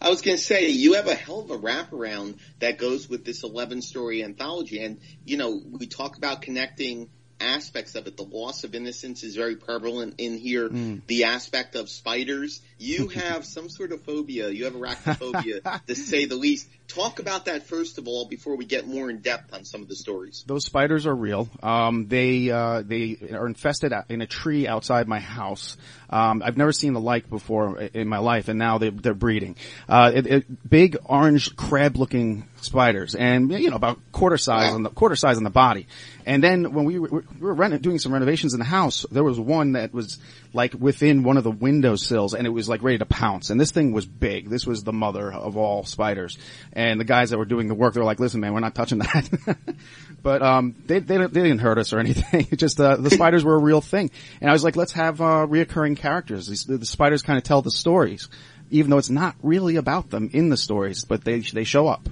I 0.00 0.10
was 0.10 0.22
going 0.22 0.36
to 0.36 0.42
say, 0.42 0.68
you 0.68 0.94
have 0.94 1.06
a 1.06 1.14
hell 1.14 1.40
of 1.40 1.50
a 1.50 1.58
wraparound 1.58 2.38
that 2.58 2.78
goes 2.78 3.08
with 3.08 3.24
this 3.24 3.44
11 3.44 3.82
story 3.82 4.22
anthology. 4.24 4.82
And, 4.82 5.00
you 5.24 5.36
know, 5.36 5.60
we 5.70 5.86
talk 5.86 6.16
about 6.16 6.42
connecting 6.42 7.08
aspects 7.40 7.94
of 7.94 8.06
it. 8.06 8.16
The 8.16 8.22
loss 8.22 8.64
of 8.64 8.74
innocence 8.74 9.22
is 9.22 9.36
very 9.36 9.56
prevalent 9.56 10.14
in 10.18 10.38
here. 10.38 10.68
Mm. 10.68 11.02
The 11.06 11.24
aspect 11.24 11.74
of 11.74 11.88
spiders. 11.88 12.60
You 12.82 13.06
have 13.08 13.44
some 13.44 13.68
sort 13.68 13.92
of 13.92 14.02
phobia. 14.02 14.50
You 14.50 14.64
have 14.64 14.74
arachnophobia, 14.74 15.80
to 15.86 15.94
say 15.94 16.24
the 16.24 16.34
least. 16.34 16.68
Talk 16.88 17.20
about 17.20 17.44
that 17.44 17.62
first 17.62 17.96
of 17.96 18.08
all 18.08 18.26
before 18.26 18.56
we 18.56 18.64
get 18.64 18.86
more 18.86 19.08
in 19.08 19.18
depth 19.18 19.54
on 19.54 19.64
some 19.64 19.82
of 19.82 19.88
the 19.88 19.94
stories. 19.94 20.44
Those 20.46 20.66
spiders 20.66 21.06
are 21.06 21.14
real. 21.14 21.48
Um, 21.62 22.08
they 22.08 22.50
uh, 22.50 22.82
they 22.82 23.16
are 23.32 23.46
infested 23.46 23.92
in 24.08 24.20
a 24.20 24.26
tree 24.26 24.66
outside 24.66 25.06
my 25.06 25.20
house. 25.20 25.76
Um, 26.10 26.42
I've 26.44 26.58
never 26.58 26.72
seen 26.72 26.92
the 26.92 27.00
like 27.00 27.30
before 27.30 27.78
in 27.80 28.08
my 28.08 28.18
life, 28.18 28.48
and 28.48 28.58
now 28.58 28.78
they, 28.78 28.90
they're 28.90 29.14
breeding. 29.14 29.56
Uh, 29.88 30.12
it, 30.14 30.26
it, 30.26 30.68
big 30.68 30.98
orange 31.04 31.56
crab-looking 31.56 32.46
spiders, 32.60 33.14
and 33.14 33.50
you 33.52 33.70
know 33.70 33.76
about 33.76 33.98
quarter 34.12 34.36
size 34.36 34.70
wow. 34.70 34.74
on 34.74 34.82
the 34.82 34.90
quarter 34.90 35.16
size 35.16 35.38
on 35.38 35.44
the 35.44 35.50
body. 35.50 35.86
And 36.26 36.42
then 36.42 36.72
when 36.72 36.84
we 36.84 36.98
were, 36.98 37.24
we 37.40 37.46
were 37.46 37.78
doing 37.78 37.98
some 37.98 38.12
renovations 38.12 38.52
in 38.52 38.58
the 38.58 38.66
house, 38.66 39.06
there 39.10 39.24
was 39.24 39.40
one 39.40 39.72
that 39.72 39.94
was 39.94 40.18
like 40.54 40.74
within 40.74 41.22
one 41.22 41.36
of 41.36 41.44
the 41.44 41.50
window 41.50 41.96
sills, 41.96 42.34
and 42.34 42.46
it 42.46 42.50
was 42.50 42.68
like 42.68 42.82
ready 42.82 42.98
to 42.98 43.06
pounce. 43.06 43.50
And 43.50 43.60
this 43.60 43.70
thing 43.70 43.92
was 43.92 44.06
big. 44.06 44.48
This 44.48 44.66
was 44.66 44.82
the 44.82 44.92
mother 44.92 45.32
of 45.32 45.56
all 45.56 45.84
spiders. 45.84 46.38
And 46.72 47.00
the 47.00 47.04
guys 47.04 47.30
that 47.30 47.38
were 47.38 47.44
doing 47.44 47.68
the 47.68 47.74
work, 47.74 47.94
they 47.94 48.00
were 48.00 48.06
like, 48.06 48.20
"Listen, 48.20 48.40
man, 48.40 48.52
we're 48.52 48.60
not 48.60 48.74
touching 48.74 48.98
that." 48.98 49.56
but 50.22 50.42
um, 50.42 50.74
they, 50.86 50.98
they 50.98 51.18
they 51.18 51.26
didn't 51.42 51.58
hurt 51.58 51.78
us 51.78 51.92
or 51.92 51.98
anything. 51.98 52.48
just 52.56 52.80
uh, 52.80 52.96
the 52.96 53.10
spiders 53.10 53.44
were 53.44 53.54
a 53.54 53.60
real 53.60 53.80
thing. 53.80 54.10
And 54.40 54.50
I 54.50 54.52
was 54.52 54.64
like, 54.64 54.76
let's 54.76 54.92
have 54.92 55.20
uh, 55.20 55.46
reoccurring 55.46 55.96
characters. 55.96 56.46
These, 56.46 56.64
the 56.64 56.84
spiders 56.86 57.22
kind 57.22 57.38
of 57.38 57.44
tell 57.44 57.62
the 57.62 57.70
stories, 57.70 58.28
even 58.70 58.90
though 58.90 58.98
it's 58.98 59.10
not 59.10 59.36
really 59.42 59.76
about 59.76 60.10
them 60.10 60.30
in 60.32 60.48
the 60.48 60.56
stories, 60.56 61.04
but 61.04 61.24
they 61.24 61.40
they 61.40 61.64
show 61.64 61.88
up. 61.88 62.08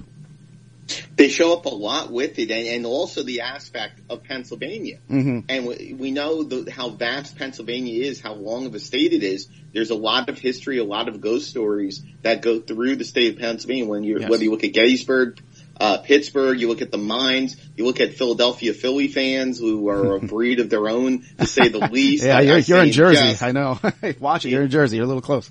They 1.15 1.27
show 1.27 1.53
up 1.53 1.65
a 1.65 1.69
lot 1.69 2.11
with 2.11 2.39
it, 2.39 2.51
and, 2.51 2.67
and 2.67 2.85
also 2.85 3.23
the 3.23 3.41
aspect 3.41 4.01
of 4.09 4.23
Pennsylvania. 4.23 4.99
Mm-hmm. 5.09 5.39
And 5.49 5.65
we, 5.65 5.95
we 5.97 6.11
know 6.11 6.43
the, 6.43 6.71
how 6.71 6.89
vast 6.89 7.37
Pennsylvania 7.37 8.03
is, 8.03 8.19
how 8.21 8.33
long 8.33 8.65
of 8.65 8.75
a 8.75 8.79
state 8.79 9.13
it 9.13 9.23
is. 9.23 9.47
There's 9.73 9.89
a 9.89 9.95
lot 9.95 10.29
of 10.29 10.37
history, 10.37 10.77
a 10.77 10.83
lot 10.83 11.07
of 11.07 11.21
ghost 11.21 11.49
stories 11.49 12.03
that 12.23 12.41
go 12.41 12.59
through 12.59 12.97
the 12.97 13.05
state 13.05 13.33
of 13.33 13.39
Pennsylvania. 13.39 13.85
When 13.85 14.03
you 14.03 14.19
yes. 14.19 14.29
whether 14.29 14.43
you 14.43 14.51
look 14.51 14.63
at 14.63 14.73
Gettysburg, 14.73 15.41
uh, 15.79 15.97
Pittsburgh, 15.99 16.59
you 16.59 16.67
look 16.67 16.81
at 16.81 16.91
the 16.91 16.97
mines, 16.97 17.55
you 17.75 17.85
look 17.85 17.99
at 17.99 18.13
Philadelphia 18.13 18.73
Philly 18.73 19.07
fans 19.07 19.59
who 19.59 19.89
are 19.89 20.15
a 20.15 20.19
breed 20.33 20.59
of 20.59 20.69
their 20.69 20.87
own, 20.87 21.25
to 21.39 21.47
say 21.47 21.69
the 21.69 21.79
least. 21.91 22.23
yeah, 22.23 22.39
you're, 22.39 22.57
you're 22.59 22.83
in 22.83 22.91
Jersey. 22.91 23.31
Just, 23.31 23.43
I 23.43 23.51
know. 23.51 23.79
Watch 24.19 24.45
it. 24.45 24.49
You're 24.49 24.63
in 24.63 24.69
Jersey. 24.69 24.97
You're 24.97 25.05
a 25.05 25.07
little 25.07 25.21
close. 25.21 25.49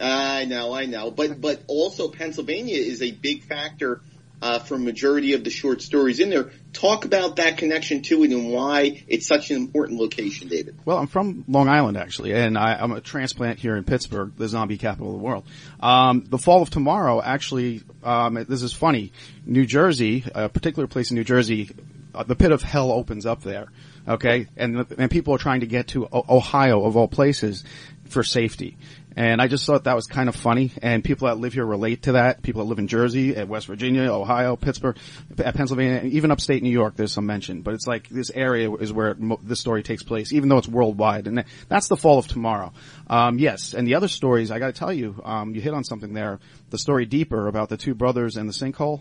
I 0.00 0.44
know, 0.44 0.72
I 0.72 0.86
know, 0.86 1.10
but 1.10 1.40
but 1.40 1.60
also 1.66 2.08
Pennsylvania 2.08 2.76
is 2.76 3.02
a 3.02 3.10
big 3.10 3.42
factor 3.42 4.00
uh, 4.40 4.58
for 4.58 4.78
majority 4.78 5.32
of 5.32 5.44
the 5.44 5.50
short 5.50 5.82
stories 5.82 6.20
in 6.20 6.30
there. 6.30 6.50
Talk 6.72 7.04
about 7.04 7.36
that 7.36 7.58
connection 7.58 8.02
to 8.02 8.22
it 8.22 8.30
and 8.30 8.52
why 8.52 9.04
it's 9.08 9.26
such 9.26 9.50
an 9.50 9.56
important 9.56 9.98
location, 10.00 10.48
David. 10.48 10.78
Well, 10.84 10.98
I'm 10.98 11.06
from 11.06 11.44
Long 11.48 11.68
Island 11.68 11.96
actually, 11.96 12.32
and 12.32 12.56
I, 12.56 12.82
am 12.82 12.92
a 12.92 13.00
transplant 13.00 13.58
here 13.58 13.76
in 13.76 13.84
Pittsburgh, 13.84 14.32
the 14.36 14.48
zombie 14.48 14.78
capital 14.78 15.08
of 15.08 15.12
the 15.14 15.24
world. 15.24 15.44
Um, 15.80 16.24
the 16.28 16.38
Fall 16.38 16.62
of 16.62 16.70
Tomorrow 16.70 17.20
actually, 17.22 17.82
um, 18.04 18.34
this 18.48 18.62
is 18.62 18.72
funny. 18.72 19.12
New 19.44 19.66
Jersey, 19.66 20.24
a 20.34 20.48
particular 20.48 20.86
place 20.86 21.10
in 21.10 21.16
New 21.16 21.24
Jersey, 21.24 21.70
uh, 22.14 22.22
the 22.22 22.36
pit 22.36 22.52
of 22.52 22.62
hell 22.62 22.92
opens 22.92 23.26
up 23.26 23.42
there. 23.42 23.68
Okay, 24.06 24.46
and 24.56 24.86
and 24.96 25.10
people 25.10 25.34
are 25.34 25.38
trying 25.38 25.60
to 25.60 25.66
get 25.66 25.88
to 25.88 26.08
Ohio 26.10 26.84
of 26.84 26.96
all 26.96 27.08
places 27.08 27.62
for 28.08 28.22
safety. 28.22 28.78
And 29.18 29.42
I 29.42 29.48
just 29.48 29.66
thought 29.66 29.82
that 29.82 29.96
was 29.96 30.06
kind 30.06 30.28
of 30.28 30.36
funny. 30.36 30.70
And 30.80 31.02
people 31.02 31.26
that 31.26 31.38
live 31.38 31.52
here 31.52 31.66
relate 31.66 32.02
to 32.02 32.12
that. 32.12 32.40
People 32.40 32.62
that 32.62 32.68
live 32.68 32.78
in 32.78 32.86
Jersey, 32.86 33.34
at 33.34 33.48
West 33.48 33.66
Virginia, 33.66 34.12
Ohio, 34.12 34.54
Pittsburgh, 34.54 34.96
at 35.38 35.56
Pennsylvania, 35.56 36.02
even 36.04 36.30
upstate 36.30 36.62
New 36.62 36.70
York, 36.70 36.94
there's 36.94 37.14
some 37.14 37.26
mention. 37.26 37.62
But 37.62 37.74
it's 37.74 37.84
like 37.88 38.08
this 38.08 38.30
area 38.30 38.72
is 38.74 38.92
where 38.92 39.16
this 39.42 39.58
story 39.58 39.82
takes 39.82 40.04
place, 40.04 40.32
even 40.32 40.48
though 40.48 40.58
it's 40.58 40.68
worldwide. 40.68 41.26
And 41.26 41.44
that's 41.68 41.88
the 41.88 41.96
fall 41.96 42.20
of 42.20 42.28
tomorrow. 42.28 42.72
Um, 43.08 43.40
yes. 43.40 43.74
And 43.74 43.88
the 43.88 43.96
other 43.96 44.06
stories, 44.06 44.52
I 44.52 44.60
gotta 44.60 44.72
tell 44.72 44.92
you, 44.92 45.20
um, 45.24 45.52
you 45.52 45.60
hit 45.60 45.74
on 45.74 45.82
something 45.82 46.12
there. 46.12 46.38
The 46.70 46.78
story 46.78 47.04
deeper 47.04 47.48
about 47.48 47.70
the 47.70 47.76
two 47.76 47.96
brothers 47.96 48.36
and 48.36 48.48
the 48.48 48.52
sinkhole. 48.52 49.00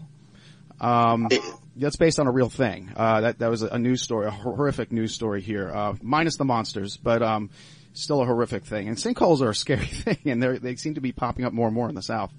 Um, 0.81 1.27
that's 1.75 1.97
based 1.97 2.19
on 2.19 2.25
a 2.25 2.31
real 2.31 2.49
thing. 2.49 2.91
Uh, 2.95 3.21
that, 3.21 3.37
that 3.37 3.51
was 3.51 3.61
a 3.61 3.77
news 3.77 4.01
story, 4.01 4.25
a 4.25 4.31
horrific 4.31 4.91
news 4.91 5.13
story 5.13 5.41
here, 5.41 5.71
uh, 5.71 5.93
minus 6.01 6.37
the 6.37 6.45
monsters, 6.45 6.97
but, 6.97 7.21
um, 7.21 7.51
still 8.01 8.21
a 8.21 8.25
horrific 8.25 8.65
thing. 8.65 8.87
And 8.87 8.97
sinkholes 8.97 9.41
are 9.41 9.49
a 9.49 9.55
scary 9.55 9.85
thing, 9.85 10.19
and 10.25 10.41
they 10.41 10.75
seem 10.75 10.95
to 10.95 11.01
be 11.01 11.11
popping 11.11 11.45
up 11.45 11.53
more 11.53 11.67
and 11.67 11.75
more 11.75 11.89
in 11.89 11.95
the 11.95 12.01
South. 12.01 12.31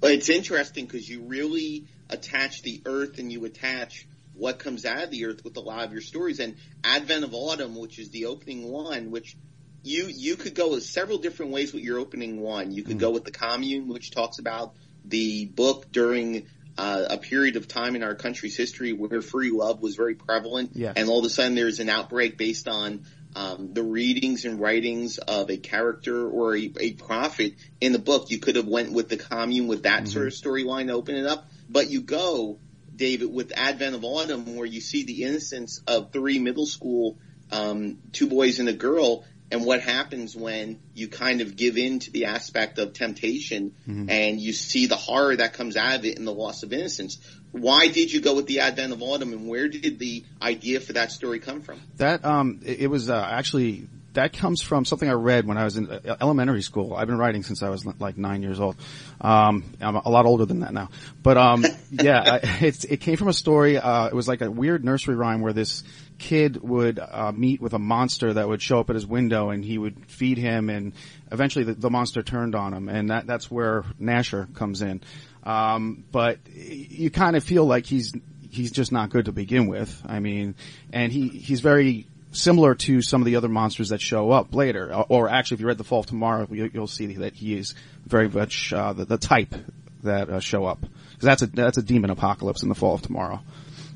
Well, 0.00 0.12
it's 0.12 0.28
interesting 0.28 0.86
because 0.86 1.08
you 1.08 1.22
really 1.22 1.86
attach 2.10 2.62
the 2.62 2.82
Earth 2.84 3.18
and 3.18 3.32
you 3.32 3.44
attach 3.44 4.06
what 4.34 4.58
comes 4.58 4.84
out 4.84 5.04
of 5.04 5.10
the 5.10 5.26
Earth 5.26 5.44
with 5.44 5.56
a 5.56 5.60
lot 5.60 5.84
of 5.84 5.92
your 5.92 6.02
stories. 6.02 6.40
And 6.40 6.56
Advent 6.82 7.24
of 7.24 7.32
Autumn, 7.34 7.76
which 7.76 7.98
is 7.98 8.10
the 8.10 8.26
opening 8.26 8.70
one, 8.70 9.10
which 9.10 9.36
you 9.82 10.06
you 10.06 10.36
could 10.36 10.54
go 10.54 10.78
several 10.78 11.18
different 11.18 11.52
ways 11.52 11.72
with 11.72 11.82
your 11.82 11.98
opening 11.98 12.40
one. 12.40 12.72
You 12.72 12.82
could 12.82 12.92
mm-hmm. 12.92 13.00
go 13.00 13.10
with 13.10 13.24
the 13.24 13.30
Commune, 13.30 13.88
which 13.88 14.10
talks 14.10 14.38
about 14.38 14.74
the 15.04 15.46
book 15.46 15.92
during 15.92 16.46
uh, 16.76 17.06
a 17.10 17.18
period 17.18 17.56
of 17.56 17.68
time 17.68 17.94
in 17.94 18.02
our 18.02 18.14
country's 18.14 18.56
history 18.56 18.92
where 18.92 19.22
free 19.22 19.50
love 19.50 19.80
was 19.80 19.94
very 19.94 20.14
prevalent, 20.14 20.70
yes. 20.74 20.94
and 20.96 21.08
all 21.08 21.20
of 21.20 21.24
a 21.24 21.30
sudden 21.30 21.54
there's 21.54 21.78
an 21.80 21.88
outbreak 21.88 22.36
based 22.36 22.66
on 22.66 23.04
um, 23.36 23.72
the 23.72 23.82
readings 23.82 24.44
and 24.44 24.60
writings 24.60 25.18
of 25.18 25.50
a 25.50 25.56
character 25.56 26.28
or 26.28 26.56
a, 26.56 26.72
a, 26.78 26.92
prophet 26.92 27.54
in 27.80 27.92
the 27.92 27.98
book. 27.98 28.30
You 28.30 28.38
could 28.38 28.56
have 28.56 28.68
went 28.68 28.92
with 28.92 29.08
the 29.08 29.16
commune 29.16 29.66
with 29.66 29.82
that 29.82 30.04
mm-hmm. 30.04 30.12
sort 30.12 30.26
of 30.26 30.32
storyline 30.32 30.86
to 30.86 30.92
open 30.92 31.16
it 31.16 31.26
up, 31.26 31.48
but 31.68 31.90
you 31.90 32.00
go, 32.00 32.58
David, 32.94 33.32
with 33.32 33.52
Advent 33.56 33.96
of 33.96 34.04
Autumn, 34.04 34.56
where 34.56 34.66
you 34.66 34.80
see 34.80 35.04
the 35.04 35.24
innocence 35.24 35.82
of 35.86 36.12
three 36.12 36.38
middle 36.38 36.66
school, 36.66 37.18
um, 37.50 37.98
two 38.12 38.28
boys 38.28 38.60
and 38.60 38.68
a 38.68 38.72
girl, 38.72 39.24
and 39.50 39.64
what 39.64 39.80
happens 39.80 40.34
when 40.34 40.80
you 40.94 41.08
kind 41.08 41.40
of 41.40 41.56
give 41.56 41.76
in 41.76 41.98
to 42.00 42.10
the 42.10 42.26
aspect 42.26 42.78
of 42.78 42.92
temptation 42.92 43.74
mm-hmm. 43.86 44.10
and 44.10 44.40
you 44.40 44.52
see 44.52 44.86
the 44.86 44.96
horror 44.96 45.36
that 45.36 45.52
comes 45.52 45.76
out 45.76 45.96
of 45.96 46.04
it 46.04 46.18
and 46.18 46.26
the 46.26 46.32
loss 46.32 46.62
of 46.62 46.72
innocence. 46.72 47.18
Why 47.54 47.86
did 47.86 48.12
you 48.12 48.20
go 48.20 48.34
with 48.34 48.46
the 48.46 48.60
advent 48.60 48.92
of 48.92 49.00
autumn 49.00 49.32
and 49.32 49.46
where 49.46 49.68
did 49.68 50.00
the 50.00 50.24
idea 50.42 50.80
for 50.80 50.94
that 50.94 51.12
story 51.12 51.38
come 51.38 51.60
from? 51.60 51.80
That, 51.98 52.24
um, 52.24 52.58
it, 52.64 52.90
was, 52.90 53.08
uh, 53.08 53.28
actually, 53.30 53.86
that 54.14 54.32
comes 54.32 54.60
from 54.60 54.84
something 54.84 55.08
I 55.08 55.12
read 55.12 55.46
when 55.46 55.56
I 55.56 55.62
was 55.62 55.76
in 55.76 55.88
uh, 55.88 56.16
elementary 56.20 56.62
school. 56.62 56.94
I've 56.94 57.06
been 57.06 57.16
writing 57.16 57.44
since 57.44 57.62
I 57.62 57.68
was 57.68 57.86
like 58.00 58.18
nine 58.18 58.42
years 58.42 58.58
old. 58.58 58.74
Um, 59.20 59.72
I'm 59.80 59.94
a 59.94 60.08
lot 60.08 60.26
older 60.26 60.46
than 60.46 60.60
that 60.60 60.72
now, 60.72 60.88
but, 61.22 61.36
um, 61.36 61.64
yeah, 61.92 62.40
it, 62.42 62.84
it 62.90 62.96
came 63.00 63.16
from 63.16 63.28
a 63.28 63.32
story, 63.32 63.78
uh, 63.78 64.08
it 64.08 64.14
was 64.14 64.26
like 64.26 64.40
a 64.40 64.50
weird 64.50 64.84
nursery 64.84 65.14
rhyme 65.14 65.40
where 65.40 65.52
this 65.52 65.84
kid 66.18 66.60
would 66.60 66.98
uh, 66.98 67.30
meet 67.32 67.60
with 67.60 67.72
a 67.72 67.78
monster 67.78 68.32
that 68.32 68.48
would 68.48 68.62
show 68.62 68.80
up 68.80 68.90
at 68.90 68.94
his 68.94 69.06
window 69.06 69.50
and 69.50 69.64
he 69.64 69.78
would 69.78 70.10
feed 70.10 70.38
him 70.38 70.70
and 70.70 70.92
eventually 71.30 71.64
the, 71.64 71.74
the 71.74 71.90
monster 71.90 72.22
turned 72.22 72.54
on 72.54 72.72
him 72.72 72.88
and 72.88 73.10
that 73.10 73.26
that's 73.26 73.50
where 73.50 73.82
Nasher 74.00 74.52
comes 74.54 74.82
in. 74.82 75.02
Um, 75.44 76.04
but 76.10 76.38
you 76.52 77.10
kind 77.10 77.36
of 77.36 77.44
feel 77.44 77.64
like 77.66 77.86
he's 77.86 78.14
he's 78.50 78.70
just 78.70 78.92
not 78.92 79.10
good 79.10 79.26
to 79.26 79.32
begin 79.32 79.66
with. 79.66 80.02
I 80.06 80.20
mean, 80.20 80.54
and 80.92 81.12
he 81.12 81.28
he's 81.28 81.60
very 81.60 82.06
similar 82.32 82.74
to 82.74 83.02
some 83.02 83.20
of 83.20 83.26
the 83.26 83.36
other 83.36 83.48
monsters 83.48 83.90
that 83.90 84.00
show 84.00 84.30
up 84.30 84.54
later. 84.54 84.92
Or, 85.08 85.28
actually, 85.28 85.56
if 85.56 85.60
you 85.60 85.66
read 85.66 85.78
The 85.78 85.84
Fall 85.84 86.00
of 86.00 86.06
Tomorrow, 86.06 86.48
you, 86.50 86.70
will 86.74 86.86
see 86.86 87.06
that 87.06 87.34
he 87.34 87.56
is 87.56 87.74
very 88.06 88.28
much 88.28 88.72
uh, 88.72 88.92
the, 88.92 89.04
the, 89.04 89.18
type 89.18 89.54
that 90.02 90.28
uh, 90.28 90.40
show 90.40 90.66
up 90.66 90.80
because 90.80 91.24
that's 91.24 91.42
a 91.42 91.46
that's 91.46 91.78
a 91.78 91.82
demon 91.82 92.10
apocalypse 92.10 92.62
in 92.62 92.68
The 92.68 92.74
Fall 92.74 92.94
of 92.94 93.02
Tomorrow, 93.02 93.40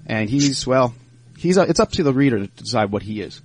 and 0.06 0.28
he's 0.28 0.66
well 0.66 0.94
he's 1.36 1.56
a, 1.56 1.62
it's 1.62 1.80
up 1.80 1.92
to 1.92 2.02
the 2.02 2.12
reader 2.12 2.38
to 2.38 2.46
decide 2.46 2.90
what 2.90 3.02
he 3.02 3.20
is. 3.20 3.40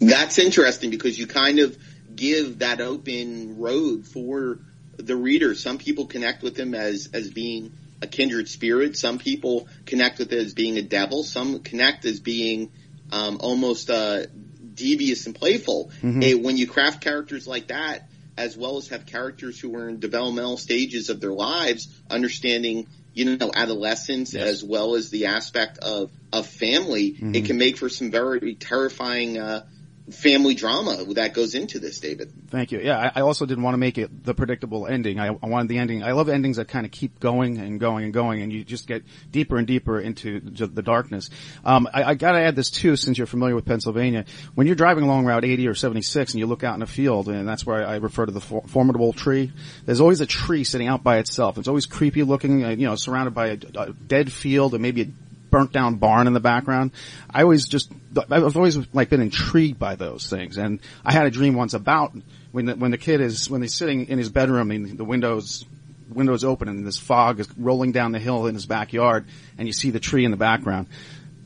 That's 0.00 0.38
interesting 0.38 0.90
because 0.90 1.18
you 1.18 1.26
kind 1.26 1.58
of 1.58 1.76
give 2.14 2.60
that 2.60 2.80
open 2.80 3.58
road 3.58 4.06
for 4.06 4.58
the 4.98 5.16
reader. 5.16 5.54
Some 5.54 5.78
people 5.78 6.06
connect 6.06 6.42
with 6.42 6.56
him 6.58 6.74
as 6.74 7.08
as 7.12 7.30
being 7.30 7.72
a 8.02 8.06
kindred 8.06 8.48
spirit. 8.48 8.96
Some 8.96 9.18
people 9.18 9.66
connect 9.86 10.18
with 10.18 10.32
it 10.32 10.38
as 10.38 10.54
being 10.54 10.76
a 10.78 10.82
devil. 10.82 11.24
Some 11.24 11.60
connect 11.60 12.04
as 12.04 12.20
being 12.20 12.70
um, 13.10 13.38
almost 13.40 13.90
uh, 13.90 14.26
devious 14.74 15.26
and 15.26 15.34
playful. 15.34 15.90
Mhm. 16.02 16.22
Eh, 16.22 16.34
when 16.34 16.56
you 16.56 16.66
craft 16.66 17.00
characters 17.00 17.46
like 17.46 17.68
that, 17.68 18.08
as 18.36 18.56
well 18.56 18.76
as 18.76 18.88
have 18.88 19.06
characters 19.06 19.58
who 19.58 19.74
are 19.76 19.88
in 19.88 19.98
developmental 19.98 20.56
stages 20.56 21.08
of 21.08 21.20
their 21.20 21.32
lives, 21.32 21.88
understanding 22.10 22.86
you 23.14 23.36
know 23.36 23.50
adolescence 23.52 24.34
Yes. 24.34 24.46
as 24.46 24.64
well 24.64 24.94
as 24.94 25.10
the 25.10 25.26
aspect 25.26 25.78
of 25.78 26.10
of 26.32 26.46
family, 26.46 27.16
Mhm. 27.20 27.34
it 27.34 27.44
can 27.46 27.56
make 27.56 27.76
for 27.78 27.88
some 27.88 28.10
very 28.10 28.54
terrifying. 28.54 29.38
Uh, 29.38 29.64
family 30.10 30.54
drama 30.54 31.04
that 31.14 31.34
goes 31.34 31.54
into 31.54 31.78
this, 31.78 32.00
David. 32.00 32.32
Thank 32.48 32.72
you. 32.72 32.80
Yeah, 32.80 32.98
I, 32.98 33.20
I 33.20 33.22
also 33.22 33.46
didn't 33.46 33.64
want 33.64 33.74
to 33.74 33.78
make 33.78 33.98
it 33.98 34.24
the 34.24 34.34
predictable 34.34 34.86
ending. 34.86 35.18
I, 35.18 35.28
I 35.28 35.46
wanted 35.46 35.68
the 35.68 35.78
ending. 35.78 36.02
I 36.02 36.12
love 36.12 36.28
endings 36.28 36.56
that 36.56 36.68
kind 36.68 36.86
of 36.86 36.92
keep 36.92 37.20
going 37.20 37.58
and 37.58 37.78
going 37.78 38.04
and 38.04 38.12
going, 38.12 38.42
and 38.42 38.52
you 38.52 38.64
just 38.64 38.86
get 38.86 39.04
deeper 39.30 39.56
and 39.56 39.66
deeper 39.66 40.00
into 40.00 40.40
the 40.40 40.82
darkness. 40.82 41.30
Um, 41.64 41.88
I, 41.92 42.04
I 42.04 42.14
got 42.14 42.32
to 42.32 42.40
add 42.40 42.56
this 42.56 42.70
too, 42.70 42.96
since 42.96 43.18
you're 43.18 43.26
familiar 43.26 43.54
with 43.54 43.64
Pennsylvania. 43.64 44.24
When 44.54 44.66
you're 44.66 44.76
driving 44.76 45.04
along 45.04 45.26
Route 45.26 45.44
80 45.44 45.68
or 45.68 45.74
76, 45.74 46.32
and 46.32 46.40
you 46.40 46.46
look 46.46 46.64
out 46.64 46.74
in 46.74 46.82
a 46.82 46.86
field, 46.86 47.28
and 47.28 47.48
that's 47.48 47.66
where 47.66 47.86
I, 47.86 47.96
refer 47.96 48.26
to 48.26 48.32
the 48.32 48.40
for- 48.40 48.62
formidable 48.66 49.12
tree. 49.12 49.52
There's 49.84 50.00
always 50.00 50.20
a 50.20 50.26
tree 50.26 50.64
sitting 50.64 50.88
out 50.88 51.02
by 51.02 51.18
itself. 51.18 51.58
It's 51.58 51.68
always 51.68 51.86
creepy 51.86 52.22
looking, 52.22 52.64
uh, 52.64 52.70
you 52.70 52.86
know, 52.86 52.94
surrounded 52.94 53.34
by 53.34 53.48
a, 53.48 53.58
a 53.76 53.92
dead 53.92 54.32
field 54.32 54.74
and 54.74 54.82
maybe 54.82 55.02
a 55.02 55.06
burnt 55.50 55.72
down 55.72 55.96
barn 55.96 56.26
in 56.26 56.32
the 56.32 56.40
background. 56.40 56.92
I 57.30 57.42
always 57.42 57.66
just, 57.66 57.90
I've 58.30 58.56
always 58.56 58.78
like 58.94 59.10
been 59.10 59.20
intrigued 59.20 59.78
by 59.78 59.94
those 59.96 60.28
things. 60.28 60.56
And 60.58 60.80
I 61.04 61.12
had 61.12 61.26
a 61.26 61.30
dream 61.30 61.54
once 61.54 61.74
about 61.74 62.12
when 62.52 62.66
the, 62.66 62.76
when 62.76 62.90
the 62.90 62.98
kid 62.98 63.20
is, 63.20 63.48
when 63.50 63.62
he's 63.62 63.74
sitting 63.74 64.08
in 64.08 64.18
his 64.18 64.28
bedroom 64.28 64.70
and 64.70 64.96
the 64.98 65.04
windows, 65.04 65.64
windows 66.12 66.44
open 66.44 66.68
and 66.68 66.86
this 66.86 66.98
fog 66.98 67.40
is 67.40 67.48
rolling 67.58 67.92
down 67.92 68.12
the 68.12 68.18
hill 68.18 68.46
in 68.46 68.54
his 68.54 68.66
backyard 68.66 69.26
and 69.58 69.66
you 69.66 69.72
see 69.72 69.90
the 69.90 70.00
tree 70.00 70.24
in 70.24 70.30
the 70.30 70.36
background. 70.36 70.86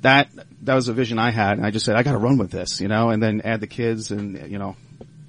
That, 0.03 0.31
that 0.63 0.75
was 0.75 0.89
a 0.89 0.93
vision 0.93 1.19
I 1.19 1.31
had 1.31 1.59
and 1.59 1.67
I 1.67 1.71
just 1.71 1.85
said, 1.85 1.97
I 1.97 2.03
gotta 2.03 2.19
run 2.19 2.39
with 2.39 2.51
this, 2.51 2.81
you 2.81 2.89
know, 2.89 3.11
and 3.11 3.23
then 3.23 3.41
add 3.43 3.61
the 3.61 3.67
kids 3.67 4.11
and, 4.11 4.51
you 4.51 4.59
know, 4.59 4.77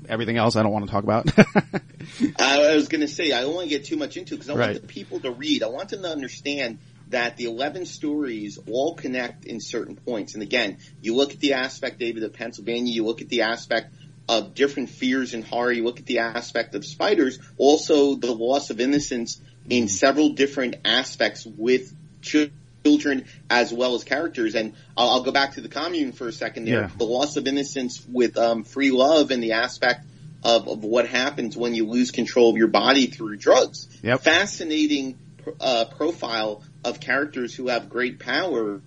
everything 0.09 0.37
else 0.37 0.55
I 0.55 0.63
don't 0.63 0.71
want 0.71 0.85
to 0.85 0.91
talk 0.91 1.03
about. 1.03 1.31
I 2.39 2.75
was 2.75 2.87
going 2.87 3.01
to 3.01 3.07
say 3.07 3.31
I 3.31 3.41
don't 3.41 3.55
want 3.55 3.69
to 3.69 3.75
get 3.77 3.85
too 3.85 3.95
much 3.95 4.17
into 4.17 4.33
it 4.35 4.37
because 4.37 4.49
I 4.49 4.55
Right. 4.55 4.69
want 4.71 4.81
the 4.81 4.87
people 4.87 5.19
to 5.21 5.31
read. 5.31 5.63
I 5.63 5.67
want 5.67 5.89
them 5.89 6.01
to 6.03 6.09
understand 6.09 6.79
that 7.13 7.37
the 7.37 7.45
11 7.45 7.85
stories 7.85 8.57
all 8.67 8.95
connect 8.95 9.45
in 9.45 9.59
certain 9.59 9.95
points. 9.95 10.33
And 10.33 10.41
again, 10.41 10.77
you 10.99 11.15
look 11.15 11.31
at 11.31 11.39
the 11.39 11.53
aspect, 11.53 11.99
David, 11.99 12.23
of 12.23 12.33
Pennsylvania, 12.33 12.91
you 12.91 13.05
look 13.05 13.21
at 13.21 13.29
the 13.29 13.43
aspect 13.43 13.93
of 14.27 14.55
different 14.55 14.89
fears 14.89 15.35
and 15.35 15.43
horror, 15.43 15.71
you 15.71 15.83
look 15.83 15.99
at 15.99 16.07
the 16.07 16.19
aspect 16.19 16.73
of 16.73 16.83
spiders, 16.83 17.37
also 17.57 18.15
the 18.15 18.33
loss 18.33 18.71
of 18.71 18.79
innocence 18.79 19.39
in 19.69 19.87
several 19.87 20.29
different 20.29 20.77
aspects 20.83 21.45
with 21.45 21.95
children 22.23 23.25
as 23.47 23.71
well 23.71 23.93
as 23.93 24.03
characters. 24.03 24.55
And 24.55 24.73
I'll, 24.97 25.09
I'll 25.09 25.23
go 25.23 25.31
back 25.31 25.53
to 25.53 25.61
the 25.61 25.69
commune 25.69 26.13
for 26.13 26.27
a 26.27 26.33
second 26.33 26.65
there. 26.65 26.81
Yeah. 26.81 26.89
The 26.97 27.05
loss 27.05 27.37
of 27.37 27.45
innocence 27.45 28.03
with 28.11 28.37
um, 28.39 28.63
free 28.63 28.89
love 28.89 29.29
and 29.29 29.43
the 29.43 29.51
aspect 29.51 30.03
of, 30.43 30.67
of 30.67 30.83
what 30.83 31.07
happens 31.07 31.55
when 31.55 31.75
you 31.75 31.85
lose 31.87 32.09
control 32.09 32.49
of 32.49 32.57
your 32.57 32.69
body 32.69 33.05
through 33.05 33.37
drugs. 33.37 33.87
Yep. 34.01 34.21
Fascinating 34.21 35.19
uh, 35.59 35.85
profile 35.85 36.63
of 36.83 36.99
characters 36.99 37.53
who 37.55 37.67
have 37.69 37.89
great 37.89 38.19
power. 38.19 38.81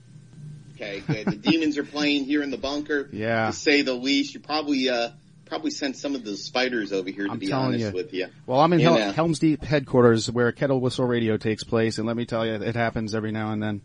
Okay, 0.75 1.01
good. 1.07 1.27
the 1.27 1.37
demons 1.37 1.79
are 1.79 1.85
playing 1.85 2.25
here 2.25 2.43
in 2.43 2.51
the 2.51 2.59
bunker. 2.59 3.09
Yeah. 3.13 3.47
To 3.47 3.53
say 3.53 3.83
the 3.83 3.95
least, 3.95 4.35
you 4.35 4.41
probably 4.41 4.89
uh, 4.91 5.11
probably 5.47 5.71
sent 5.71 5.97
some 5.97 6.15
of 6.15 6.25
the 6.25 6.37
spiders 6.37 6.93
over 6.93 7.09
here 7.11 7.25
to 7.27 7.33
I'm 7.33 7.39
be 7.39 7.53
honest 7.53 7.87
you. 7.87 7.93
with 7.93 8.13
you. 8.13 8.27
Well, 8.47 8.61
I'm 8.61 8.73
in 8.73 8.81
Hel- 8.81 8.99
know. 8.99 9.13
Helm's 9.13 9.39
Deep 9.39 9.63
headquarters 9.65 10.31
where 10.31 10.53
Kettle 10.53 10.81
Whistle 10.81 11.07
Radio 11.07 11.37
takes 11.37 11.65
place, 11.65 11.99
and 11.99 12.07
let 12.07 12.17
me 12.17 12.27
tell 12.27 12.45
you, 12.45 12.55
it 12.55 12.77
happens 12.77 13.15
every 13.15 13.33
now 13.33 13.53
and 13.53 13.63
then. 13.63 13.81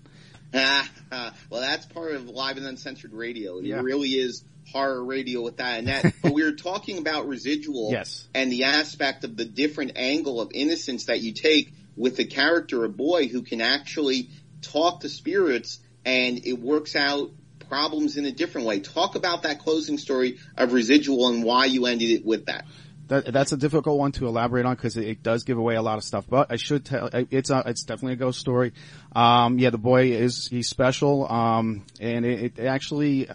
well, 0.53 1.31
that's 1.61 1.85
part 1.85 2.11
of 2.11 2.27
live 2.27 2.57
and 2.57 2.65
uncensored 2.65 3.13
radio. 3.13 3.57
It 3.59 3.65
Yeah. 3.65 3.81
really 3.81 4.09
is 4.09 4.43
horror 4.71 5.03
radio 5.03 5.41
with 5.41 5.57
that 5.57 5.79
and 5.79 5.87
that. 5.87 6.13
but 6.21 6.33
we 6.33 6.43
were 6.43 6.51
talking 6.53 6.97
about 6.97 7.27
residual 7.27 7.89
Yes. 7.91 8.27
and 8.33 8.51
the 8.51 8.65
aspect 8.65 9.23
of 9.23 9.35
the 9.37 9.45
different 9.45 9.93
angle 9.95 10.39
of 10.41 10.51
innocence 10.53 11.05
that 11.05 11.21
you 11.21 11.31
take 11.33 11.73
with 11.95 12.17
the 12.17 12.25
character, 12.25 12.83
a 12.85 12.89
boy 12.89 13.27
who 13.27 13.41
can 13.41 13.61
actually 13.61 14.29
talk 14.61 15.01
to 15.01 15.09
spirits 15.09 15.79
and 16.05 16.45
it 16.45 16.53
works 16.53 16.95
out 16.95 17.31
problems 17.69 18.17
in 18.17 18.25
a 18.25 18.31
different 18.31 18.67
way. 18.67 18.79
Talk 18.79 19.15
about 19.15 19.43
that 19.43 19.59
closing 19.59 19.97
story 19.97 20.39
of 20.57 20.73
residual 20.73 21.29
and 21.29 21.43
why 21.43 21.65
you 21.65 21.85
ended 21.85 22.09
it 22.09 22.25
with 22.25 22.47
that. 22.47 22.65
That, 23.07 23.33
that's 23.33 23.51
a 23.51 23.57
difficult 23.57 23.97
one 23.99 24.13
to 24.13 24.27
elaborate 24.27 24.65
on 24.65 24.75
because 24.75 24.95
it, 24.95 25.05
it 25.05 25.23
does 25.23 25.43
give 25.43 25.57
away 25.57 25.75
a 25.75 25.81
lot 25.81 25.97
of 25.97 26.03
stuff. 26.03 26.25
But 26.29 26.51
I 26.51 26.55
should 26.55 26.85
tell, 26.85 27.09
it's 27.11 27.49
a, 27.49 27.63
it's 27.65 27.83
definitely 27.83 28.13
a 28.13 28.17
ghost 28.17 28.39
story. 28.39 28.73
Um, 29.13 29.59
yeah, 29.59 29.69
the 29.69 29.77
boy 29.77 30.11
is, 30.11 30.47
he's 30.47 30.69
special. 30.69 31.29
Um, 31.29 31.85
and 31.99 32.25
it, 32.25 32.57
it 32.57 32.65
actually, 32.65 33.29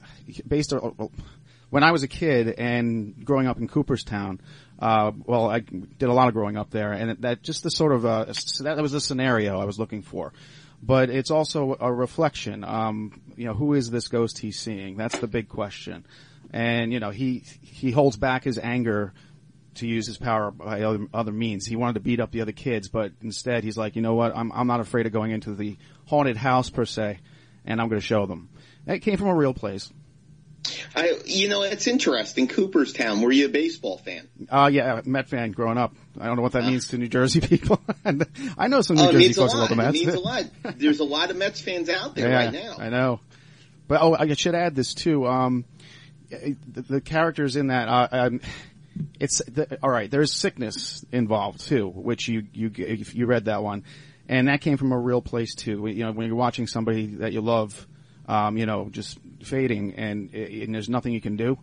based 0.47 0.73
on, 0.73 1.11
when 1.69 1.83
I 1.83 1.93
was 1.93 2.03
a 2.03 2.09
kid 2.09 2.49
and 2.59 3.25
growing 3.25 3.47
up 3.47 3.59
in 3.59 3.69
Cooperstown, 3.69 4.41
uh, 4.79 5.13
well, 5.25 5.49
I 5.51 5.61
did 5.61 6.09
a 6.09 6.13
lot 6.13 6.29
of 6.29 6.35
growing 6.35 6.57
up 6.57 6.71
there 6.71 6.93
and 6.93 7.23
that 7.23 7.43
just 7.43 7.63
the 7.63 7.71
sort 7.71 7.93
of, 7.93 8.05
uh, 8.05 8.27
that 8.61 8.79
was 8.81 8.93
the 8.93 9.01
scenario 9.01 9.59
I 9.59 9.65
was 9.65 9.79
looking 9.79 10.03
for. 10.03 10.33
But 10.83 11.09
it's 11.09 11.31
also 11.31 11.77
a 11.81 11.93
reflection. 11.93 12.63
Um, 12.63 13.21
you 13.37 13.47
know, 13.47 13.55
who 13.55 13.75
is 13.75 13.91
this 13.91 14.09
ghost 14.09 14.39
he's 14.39 14.59
seeing? 14.59 14.97
That's 14.97 15.19
the 15.19 15.27
big 15.27 15.49
question. 15.49 16.07
And, 16.53 16.93
you 16.93 17.01
know, 17.01 17.11
he, 17.11 17.45
he 17.63 17.91
holds 17.91 18.17
back 18.17 18.45
his 18.45 18.59
anger 18.59 19.15
to 19.77 19.87
use 19.87 20.07
his 20.07 20.19
power 20.19 20.51
by 20.51 20.83
other, 20.83 21.07
other 21.13 21.33
means. 21.33 21.67
He 21.67 21.77
wanted 21.77 21.95
to 21.95 22.01
beat 22.01 22.21
up 22.21 22.31
the 22.31 22.43
other 22.43 22.53
kids, 22.53 22.89
but 22.89 23.13
instead 23.23 23.65
he's 23.65 23.77
like, 23.77 23.97
you 23.97 24.03
know 24.03 24.15
what? 24.15 24.37
I'm, 24.37 24.53
I'm 24.53 24.67
not 24.67 24.81
afraid 24.81 25.07
of 25.07 25.13
going 25.13 25.33
into 25.33 25.55
the 25.55 25.77
haunted 26.07 26.37
house 26.37 26.71
per 26.71 26.85
se, 26.85 27.19
and 27.65 27.81
I'm 27.81 27.89
going 27.89 28.01
to 28.01 28.07
show 28.07 28.27
them. 28.27 28.49
That 28.87 29.03
came 29.03 29.17
from 29.17 29.29
a 29.29 29.35
real 29.35 29.55
place. 29.55 29.91
I, 30.95 31.19
you 31.25 31.49
know, 31.49 31.63
it's 31.63 31.87
interesting. 31.87 32.49
Cooperstown, 32.49 33.21
were 33.21 33.33
you 33.33 33.47
a 33.47 33.49
baseball 33.49 33.99
fan? 33.99 34.29
Uh, 34.49 34.71
yeah, 34.73 35.01
Met 35.05 35.29
fan 35.29 35.53
growing 35.53 35.79
up. 35.79 35.95
I 36.19 36.27
don't 36.27 36.37
know 36.37 36.43
what 36.43 36.53
that 36.53 36.65
means 36.65 36.89
to 36.89 36.99
New 36.99 37.09
Jersey 37.09 37.41
people. 37.43 37.81
and 38.05 38.27
I 38.57 38.69
know 38.69 38.81
some 38.81 38.97
New 38.97 39.03
oh, 39.03 39.09
it 39.09 39.13
Jersey 39.13 39.33
folks 39.35 39.55
love 39.55 39.69
the 39.69 39.75
It 39.75 39.79
Mets. 39.79 39.93
means 39.93 40.15
a 40.15 40.21
lot. 40.21 40.45
There's 40.77 41.01
a 41.01 41.05
lot 41.05 41.31
of 41.31 41.37
Mets 41.37 41.61
fans 41.61 41.89
out 41.89 42.15
there 42.15 42.31
yeah, 42.31 42.37
right 42.37 42.53
now. 42.53 42.77
I 42.79 42.89
know. 42.89 43.21
But 43.89 44.03
oh, 44.03 44.17
I 44.19 44.33
should 44.35 44.55
add 44.55 44.75
this 44.75 44.95
too. 44.95 45.27
Um, 45.27 45.65
the, 46.31 46.83
the 46.89 47.01
characters 47.01 47.57
in 47.57 47.69
that, 47.69 47.89
uh, 47.89 48.09
um, 48.11 48.41
it's 49.21 49.43
the, 49.45 49.79
all 49.83 49.91
right. 49.91 50.11
There's 50.11 50.33
sickness 50.33 51.05
involved 51.13 51.61
too, 51.61 51.89
which 51.89 52.29
you 52.29 52.47
you 52.53 52.71
if 52.77 53.15
you 53.15 53.27
read 53.27 53.45
that 53.45 53.63
one, 53.63 53.85
and 54.29 54.49
that 54.49 54.61
came 54.61 54.77
from 54.77 54.93
a 54.93 54.99
real 54.99 55.21
place 55.21 55.55
too. 55.55 55.87
You 55.87 56.05
know, 56.05 56.13
when 56.13 56.27
you're 56.27 56.37
watching 56.37 56.67
somebody 56.67 57.07
that 57.17 57.33
you 57.33 57.41
love, 57.41 57.87
um, 58.27 58.57
you 58.57 58.67
know, 58.67 58.89
just 58.91 59.19
fading, 59.47 59.95
and, 59.95 60.33
and 60.35 60.75
there's 60.75 60.89
nothing 60.89 61.13
you 61.13 61.21
can 61.21 61.37
do. 61.37 61.59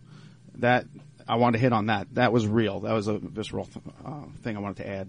That 0.56 0.86
I 1.28 1.36
wanted 1.36 1.58
to 1.58 1.62
hit 1.62 1.72
on 1.72 1.86
that. 1.86 2.14
That 2.14 2.32
was 2.32 2.46
real. 2.46 2.80
That 2.80 2.92
was 2.92 3.08
a 3.08 3.18
visceral 3.18 3.68
uh, 4.04 4.22
thing 4.42 4.56
I 4.56 4.60
wanted 4.60 4.82
to 4.84 4.88
add. 4.88 5.08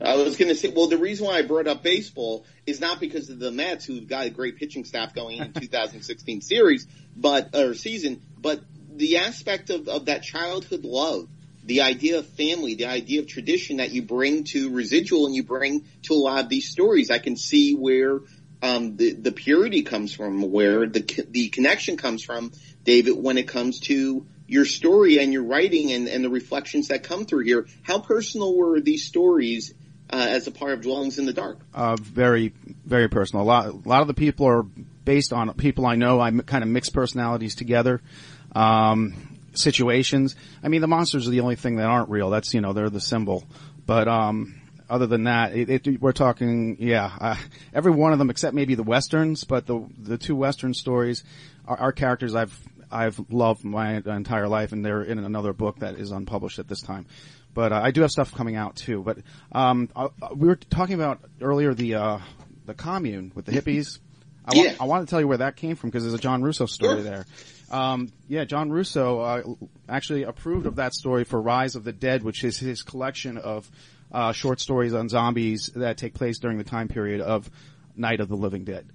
I 0.00 0.16
was 0.16 0.36
going 0.36 0.50
to 0.50 0.54
say, 0.54 0.68
well, 0.68 0.88
the 0.88 0.98
reason 0.98 1.26
why 1.26 1.38
I 1.38 1.42
brought 1.42 1.66
up 1.66 1.82
baseball 1.82 2.44
is 2.66 2.80
not 2.80 3.00
because 3.00 3.30
of 3.30 3.38
the 3.38 3.50
Mets, 3.50 3.86
who've 3.86 4.06
got 4.06 4.26
a 4.26 4.30
great 4.30 4.56
pitching 4.56 4.84
staff 4.84 5.14
going 5.14 5.38
in 5.38 5.52
2016 5.54 6.42
series, 6.42 6.86
but 7.16 7.54
or 7.54 7.72
season, 7.74 8.20
but 8.38 8.60
the 8.94 9.18
aspect 9.18 9.70
of, 9.70 9.88
of 9.88 10.06
that 10.06 10.22
childhood 10.22 10.84
love, 10.84 11.28
the 11.64 11.82
idea 11.82 12.18
of 12.18 12.26
family, 12.26 12.74
the 12.74 12.86
idea 12.86 13.20
of 13.20 13.26
tradition 13.26 13.78
that 13.78 13.90
you 13.90 14.02
bring 14.02 14.44
to 14.44 14.70
residual 14.70 15.26
and 15.26 15.34
you 15.34 15.42
bring 15.42 15.86
to 16.02 16.14
a 16.14 16.16
lot 16.16 16.44
of 16.44 16.48
these 16.48 16.68
stories. 16.68 17.10
I 17.10 17.18
can 17.18 17.36
see 17.36 17.74
where 17.74 18.20
um, 18.62 18.96
the 18.96 19.12
the 19.12 19.32
purity 19.32 19.82
comes 19.82 20.12
from, 20.12 20.50
where 20.50 20.86
the 20.86 21.26
the 21.30 21.48
connection 21.48 21.96
comes 21.96 22.22
from, 22.22 22.52
David, 22.84 23.12
when 23.12 23.38
it 23.38 23.48
comes 23.48 23.80
to 23.80 24.26
your 24.48 24.64
story 24.64 25.18
and 25.18 25.32
your 25.32 25.42
writing 25.42 25.92
and, 25.92 26.08
and 26.08 26.24
the 26.24 26.30
reflections 26.30 26.88
that 26.88 27.02
come 27.02 27.24
through 27.24 27.44
here. 27.44 27.66
How 27.82 27.98
personal 27.98 28.56
were 28.56 28.80
these 28.80 29.04
stories 29.04 29.74
uh, 30.08 30.26
as 30.30 30.46
a 30.46 30.52
part 30.52 30.72
of 30.72 30.82
Dwellings 30.82 31.18
in 31.18 31.26
the 31.26 31.32
Dark? 31.32 31.58
uh, 31.74 31.96
very, 31.96 32.52
very 32.84 33.08
personal. 33.08 33.44
A 33.44 33.46
lot, 33.46 33.66
a 33.66 33.88
lot 33.88 34.02
of 34.02 34.06
the 34.06 34.14
people 34.14 34.46
are 34.46 34.62
based 34.62 35.32
on 35.32 35.52
people 35.54 35.84
I 35.84 35.96
know. 35.96 36.20
I 36.20 36.30
kind 36.30 36.62
of 36.62 36.70
mix 36.70 36.90
personalities 36.90 37.54
together. 37.54 38.00
Um, 38.54 39.36
situations. 39.52 40.36
I 40.62 40.68
mean, 40.68 40.80
the 40.80 40.86
monsters 40.86 41.26
are 41.26 41.30
the 41.30 41.40
only 41.40 41.56
thing 41.56 41.76
that 41.76 41.86
aren't 41.86 42.10
real. 42.10 42.30
That's, 42.30 42.54
you 42.54 42.60
know, 42.60 42.72
they're 42.72 42.90
the 42.90 43.00
symbol. 43.00 43.44
But, 43.86 44.06
um, 44.06 44.60
other 44.88 45.06
than 45.06 45.24
that, 45.24 45.54
it, 45.56 45.86
it, 45.86 46.00
we're 46.00 46.12
talking, 46.12 46.76
yeah, 46.80 47.10
uh, 47.20 47.36
every 47.74 47.92
one 47.92 48.12
of 48.12 48.18
them 48.18 48.30
except 48.30 48.54
maybe 48.54 48.74
the 48.74 48.82
westerns, 48.82 49.44
but 49.44 49.66
the, 49.66 49.86
the 49.98 50.18
two 50.18 50.36
western 50.36 50.74
stories 50.74 51.24
are, 51.66 51.76
are 51.78 51.92
characters 51.92 52.34
I've, 52.34 52.56
I've 52.90 53.18
loved 53.30 53.64
my 53.64 53.94
entire 53.96 54.48
life 54.48 54.72
and 54.72 54.84
they're 54.84 55.02
in 55.02 55.18
another 55.18 55.52
book 55.52 55.80
that 55.80 55.96
is 55.96 56.10
unpublished 56.12 56.58
at 56.58 56.68
this 56.68 56.82
time. 56.82 57.06
But 57.52 57.72
uh, 57.72 57.80
I 57.82 57.90
do 57.90 58.02
have 58.02 58.10
stuff 58.10 58.34
coming 58.34 58.54
out 58.54 58.76
too. 58.76 59.02
But 59.02 59.18
um, 59.50 59.88
uh, 59.96 60.08
we 60.34 60.46
were 60.46 60.56
talking 60.56 60.94
about 60.94 61.20
earlier 61.40 61.72
the 61.72 61.94
uh, 61.94 62.18
the 62.66 62.74
commune 62.74 63.32
with 63.34 63.46
the 63.46 63.52
hippies. 63.52 63.98
I, 64.44 64.54
Yeah. 64.54 64.62
want, 64.66 64.80
I 64.80 64.84
want 64.84 65.08
to 65.08 65.10
tell 65.10 65.20
you 65.20 65.26
where 65.28 65.38
that 65.38 65.56
came 65.56 65.74
from 65.74 65.88
because 65.88 66.02
there's 66.04 66.14
a 66.14 66.18
John 66.18 66.42
Russo 66.42 66.66
story 66.66 66.96
Sure. 66.96 67.02
there. 67.02 67.26
Um, 67.70 68.12
yeah, 68.28 68.44
John 68.44 68.70
Russo 68.70 69.20
uh, 69.20 69.42
actually 69.88 70.22
approved 70.24 70.66
of 70.66 70.76
that 70.76 70.92
story 70.92 71.24
for 71.24 71.40
Rise 71.40 71.76
of 71.76 71.82
the 71.84 71.92
Dead, 71.92 72.22
which 72.22 72.44
is 72.44 72.58
his 72.58 72.82
collection 72.82 73.38
of 73.38 73.68
uh, 74.12 74.32
short 74.32 74.60
stories 74.60 74.94
on 74.94 75.08
zombies 75.08 75.70
that 75.76 75.96
take 75.96 76.14
place 76.14 76.38
during 76.38 76.58
the 76.58 76.64
time 76.64 76.88
period 76.88 77.20
of 77.20 77.50
Night 77.94 78.20
of 78.20 78.28
the 78.28 78.36
Living 78.36 78.64
Dead. 78.64 78.86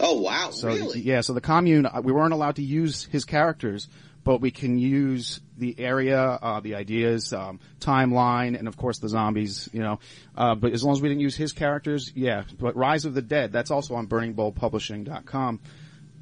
Oh 0.00 0.20
wow, 0.20 0.50
So 0.50 0.68
really? 0.68 1.00
yeah, 1.00 1.20
so 1.20 1.34
the 1.34 1.40
commune 1.40 1.86
uh, 1.86 2.00
we 2.02 2.12
weren't 2.12 2.32
allowed 2.32 2.56
to 2.56 2.62
use 2.62 3.04
his 3.04 3.24
characters, 3.24 3.88
but 4.24 4.40
we 4.40 4.50
can 4.50 4.76
use 4.76 5.40
the 5.56 5.78
area, 5.78 6.20
uh, 6.20 6.58
the 6.60 6.74
ideas, 6.74 7.32
um, 7.32 7.60
timeline, 7.78 8.58
and 8.58 8.66
of 8.66 8.76
course 8.76 8.98
the 8.98 9.08
zombies. 9.08 9.68
You 9.72 9.80
know, 9.82 10.00
uh, 10.36 10.56
but 10.56 10.72
as 10.72 10.82
long 10.82 10.94
as 10.94 11.00
we 11.02 11.08
didn't 11.08 11.20
use 11.20 11.36
his 11.36 11.52
characters, 11.52 12.10
yeah. 12.14 12.42
But 12.58 12.74
Rise 12.74 13.04
of 13.04 13.14
the 13.14 13.22
Dead, 13.22 13.52
that's 13.52 13.70
also 13.70 13.94
on 13.94 14.08
BurningBulbPublishing.com. 14.08 15.60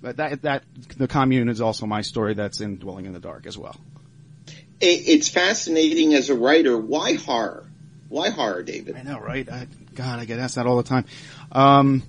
But 0.02 0.16
that 0.18 0.42
that 0.42 0.64
the 0.98 1.08
commune 1.08 1.48
is 1.48 1.62
also 1.62 1.86
my 1.86 2.02
story. 2.02 2.34
That's 2.34 2.60
in 2.60 2.76
Dwelling 2.76 3.06
in 3.06 3.12
the 3.12 3.20
Dark 3.20 3.46
as 3.46 3.56
well. 3.56 3.76
It, 4.82 5.08
it's 5.08 5.28
fascinating 5.28 6.12
as 6.12 6.28
a 6.28 6.34
writer. 6.34 6.76
Why 6.76 7.14
horror? 7.14 7.66
Why 8.08 8.30
horror, 8.30 8.62
David? 8.62 8.96
I 8.96 9.02
know, 9.02 9.20
right? 9.20 9.48
I, 9.48 9.68
God, 9.94 10.18
I 10.18 10.24
get 10.24 10.38
asked 10.38 10.56
that 10.56 10.66
all 10.66 10.76
the 10.76 10.82
time. 10.82 11.06
Um, 11.52 12.02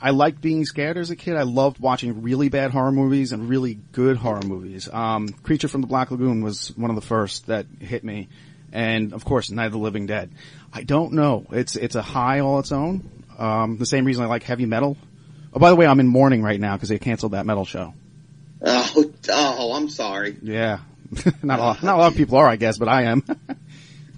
I 0.00 0.10
liked 0.10 0.40
being 0.40 0.64
scared 0.64 0.98
as 0.98 1.10
a 1.10 1.16
kid. 1.16 1.36
I 1.36 1.42
loved 1.42 1.80
watching 1.80 2.22
really 2.22 2.48
bad 2.48 2.70
horror 2.70 2.92
movies 2.92 3.32
and 3.32 3.48
really 3.48 3.78
good 3.92 4.16
horror 4.16 4.42
movies. 4.44 4.88
Um, 4.92 5.28
Creature 5.28 5.68
from 5.68 5.80
the 5.80 5.86
Black 5.86 6.10
Lagoon 6.10 6.42
was 6.42 6.76
one 6.76 6.90
of 6.90 6.96
the 6.96 7.02
first 7.02 7.46
that 7.46 7.66
hit 7.80 8.04
me. 8.04 8.28
And 8.72 9.12
of 9.12 9.24
course, 9.24 9.50
Night 9.50 9.66
of 9.66 9.72
the 9.72 9.78
Living 9.78 10.06
Dead. 10.06 10.30
I 10.72 10.82
don't 10.84 11.14
know. 11.14 11.46
It's, 11.50 11.74
it's 11.74 11.96
a 11.96 12.02
high 12.02 12.40
all 12.40 12.60
its 12.60 12.70
own. 12.70 13.10
Um, 13.38 13.78
the 13.78 13.86
same 13.86 14.04
reason 14.04 14.22
I 14.22 14.26
like 14.26 14.42
heavy 14.42 14.66
metal. 14.66 14.96
Oh, 15.52 15.58
by 15.58 15.70
the 15.70 15.76
way, 15.76 15.86
I'm 15.86 15.98
in 16.00 16.06
mourning 16.06 16.42
right 16.42 16.60
now 16.60 16.76
because 16.76 16.90
they 16.90 16.98
canceled 16.98 17.32
that 17.32 17.46
metal 17.46 17.64
show. 17.64 17.94
Oh, 18.62 19.10
oh, 19.30 19.72
I'm 19.74 19.88
sorry. 19.88 20.36
Yeah. 20.42 20.80
not 21.42 21.58
a 21.58 21.62
lot, 21.62 21.82
not 21.82 21.94
a 21.96 21.98
lot 21.98 22.12
of 22.12 22.16
people 22.16 22.38
are, 22.38 22.48
I 22.48 22.56
guess, 22.56 22.78
but 22.78 22.88
I 22.88 23.04
am. 23.04 23.24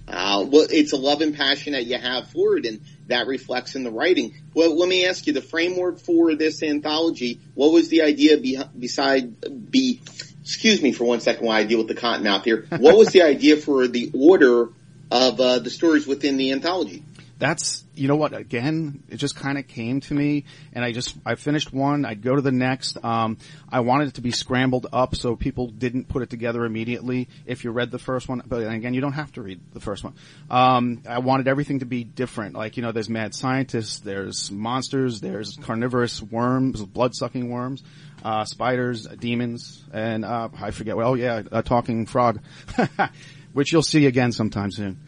Uh, 0.05 0.45
well, 0.47 0.67
it's 0.69 0.91
a 0.91 0.97
love 0.97 1.21
and 1.21 1.33
passion 1.33 1.73
that 1.73 1.85
you 1.85 1.97
have 1.97 2.27
for 2.27 2.57
it, 2.57 2.65
and 2.65 2.81
that 3.07 3.25
reflects 3.25 3.75
in 3.75 3.83
the 3.83 3.89
writing. 3.89 4.35
Well, 4.53 4.77
let 4.77 4.87
me 4.87 5.07
ask 5.07 5.25
you, 5.25 5.33
the 5.33 5.41
framework 5.41 5.99
for 5.99 6.35
this 6.35 6.61
anthology, 6.61 7.39
what 7.55 7.71
was 7.71 7.87
the 7.87 8.01
idea 8.03 8.37
be, 8.37 8.59
beside, 8.77 9.71
be, 9.71 10.01
excuse 10.41 10.81
me 10.81 10.91
for 10.91 11.05
one 11.05 11.21
second 11.21 11.47
while 11.47 11.57
I 11.57 11.63
deal 11.63 11.79
with 11.79 11.87
the 11.87 11.95
cotton 11.95 12.25
mouth 12.25 12.43
here. 12.43 12.67
What 12.69 12.97
was 12.97 13.07
the 13.09 13.21
idea 13.23 13.55
for 13.57 13.87
the 13.87 14.11
order 14.13 14.69
of, 15.09 15.39
uh, 15.39 15.59
the 15.59 15.69
stories 15.69 16.05
within 16.05 16.37
the 16.37 16.51
anthology? 16.51 17.03
That's 17.39 17.83
you 17.95 18.07
know 18.07 18.15
what 18.15 18.33
again 18.33 19.03
it 19.09 19.17
just 19.17 19.35
kind 19.35 19.57
of 19.57 19.67
came 19.67 19.99
to 19.99 20.13
me 20.13 20.45
and 20.73 20.85
i 20.85 20.91
just 20.91 21.15
i 21.25 21.35
finished 21.35 21.73
one 21.73 22.05
i'd 22.05 22.21
go 22.21 22.35
to 22.35 22.41
the 22.41 22.51
next 22.51 23.03
um 23.03 23.37
i 23.69 23.79
wanted 23.79 24.07
it 24.07 24.13
to 24.15 24.21
be 24.21 24.31
scrambled 24.31 24.87
up 24.93 25.15
so 25.15 25.35
people 25.35 25.67
didn't 25.67 26.07
put 26.07 26.21
it 26.21 26.29
together 26.29 26.63
immediately 26.65 27.27
if 27.45 27.63
you 27.63 27.71
read 27.71 27.91
the 27.91 27.99
first 27.99 28.29
one 28.29 28.41
but 28.45 28.67
again 28.67 28.93
you 28.93 29.01
don't 29.01 29.13
have 29.13 29.31
to 29.31 29.41
read 29.41 29.59
the 29.73 29.79
first 29.79 30.03
one. 30.03 30.13
Um 30.49 31.01
i 31.07 31.19
wanted 31.19 31.47
everything 31.47 31.79
to 31.79 31.85
be 31.85 32.03
different 32.03 32.55
like 32.55 32.77
you 32.77 32.83
know 32.83 32.91
there's 32.91 33.09
mad 33.09 33.33
scientists 33.33 33.99
there's 33.99 34.51
monsters 34.51 35.19
there's 35.19 35.57
carnivorous 35.61 36.21
worms 36.21 36.83
blood 36.85 37.15
sucking 37.15 37.49
worms 37.49 37.83
uh 38.23 38.45
spiders 38.45 39.07
demons 39.07 39.83
and 39.91 40.23
uh 40.23 40.49
i 40.61 40.71
forget 40.71 40.95
well 40.95 41.09
oh 41.09 41.13
yeah 41.15 41.41
a 41.51 41.63
talking 41.63 42.05
frog 42.05 42.39
which 43.53 43.71
you'll 43.71 43.81
see 43.81 44.05
again 44.05 44.31
sometime 44.31 44.71
soon 44.71 44.99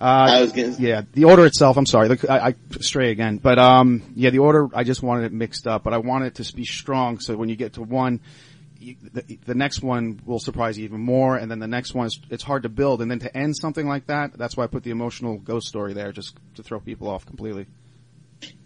uh, 0.00 0.04
I 0.04 0.40
was 0.40 0.52
gonna- 0.52 0.76
yeah, 0.78 1.02
the 1.12 1.24
order 1.24 1.44
itself, 1.46 1.76
I'm 1.76 1.86
sorry, 1.86 2.08
the, 2.08 2.32
I, 2.32 2.48
I 2.48 2.54
stray 2.80 3.10
again, 3.10 3.36
but 3.38 3.58
um, 3.58 4.02
yeah, 4.14 4.30
the 4.30 4.38
order, 4.38 4.68
I 4.74 4.84
just 4.84 5.02
wanted 5.02 5.24
it 5.26 5.32
mixed 5.32 5.66
up, 5.66 5.82
but 5.84 5.92
I 5.92 5.98
wanted 5.98 6.38
it 6.38 6.44
to 6.44 6.54
be 6.54 6.64
strong, 6.64 7.18
so 7.20 7.36
when 7.36 7.48
you 7.48 7.56
get 7.56 7.74
to 7.74 7.82
one, 7.82 8.20
you, 8.78 8.96
the, 9.12 9.38
the 9.44 9.54
next 9.54 9.82
one 9.82 10.20
will 10.24 10.38
surprise 10.38 10.78
you 10.78 10.84
even 10.84 11.00
more, 11.00 11.36
and 11.36 11.50
then 11.50 11.58
the 11.58 11.68
next 11.68 11.94
one 11.94 12.06
is, 12.06 12.18
it's 12.30 12.42
hard 12.42 12.62
to 12.62 12.68
build, 12.70 13.02
and 13.02 13.10
then 13.10 13.18
to 13.18 13.36
end 13.36 13.54
something 13.56 13.86
like 13.86 14.06
that, 14.06 14.32
that's 14.38 14.56
why 14.56 14.64
I 14.64 14.68
put 14.68 14.84
the 14.84 14.90
emotional 14.90 15.36
ghost 15.36 15.68
story 15.68 15.92
there, 15.92 16.12
just 16.12 16.34
to 16.54 16.62
throw 16.62 16.80
people 16.80 17.08
off 17.08 17.26
completely. 17.26 17.66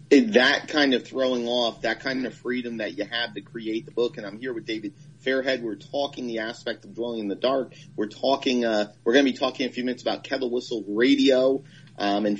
that 0.09 0.67
kind 0.69 0.93
of 0.93 1.05
throwing 1.05 1.47
off, 1.47 1.81
that 1.81 1.99
kind 1.99 2.25
of 2.25 2.33
freedom 2.33 2.77
that 2.77 2.97
you 2.97 3.05
have 3.05 3.33
to 3.33 3.41
create 3.41 3.85
the 3.85 3.91
book. 3.91 4.17
And 4.17 4.25
I'm 4.25 4.39
here 4.39 4.53
with 4.53 4.65
David 4.65 4.93
Fairhead. 5.25 5.61
We're 5.61 5.75
talking 5.75 6.27
the 6.27 6.39
aspect 6.39 6.85
of 6.85 6.93
dwelling 6.93 7.19
in 7.19 7.27
the 7.27 7.35
dark. 7.35 7.73
We're 7.95 8.07
talking, 8.07 8.65
uh, 8.65 8.91
we're 9.03 9.13
going 9.13 9.25
to 9.25 9.31
be 9.31 9.37
talking 9.37 9.65
in 9.65 9.71
a 9.71 9.73
few 9.73 9.83
minutes 9.83 10.03
about 10.03 10.23
Kettle 10.23 10.51
Whistle 10.51 10.83
Radio, 10.87 11.63
um, 11.97 12.25
and 12.25 12.39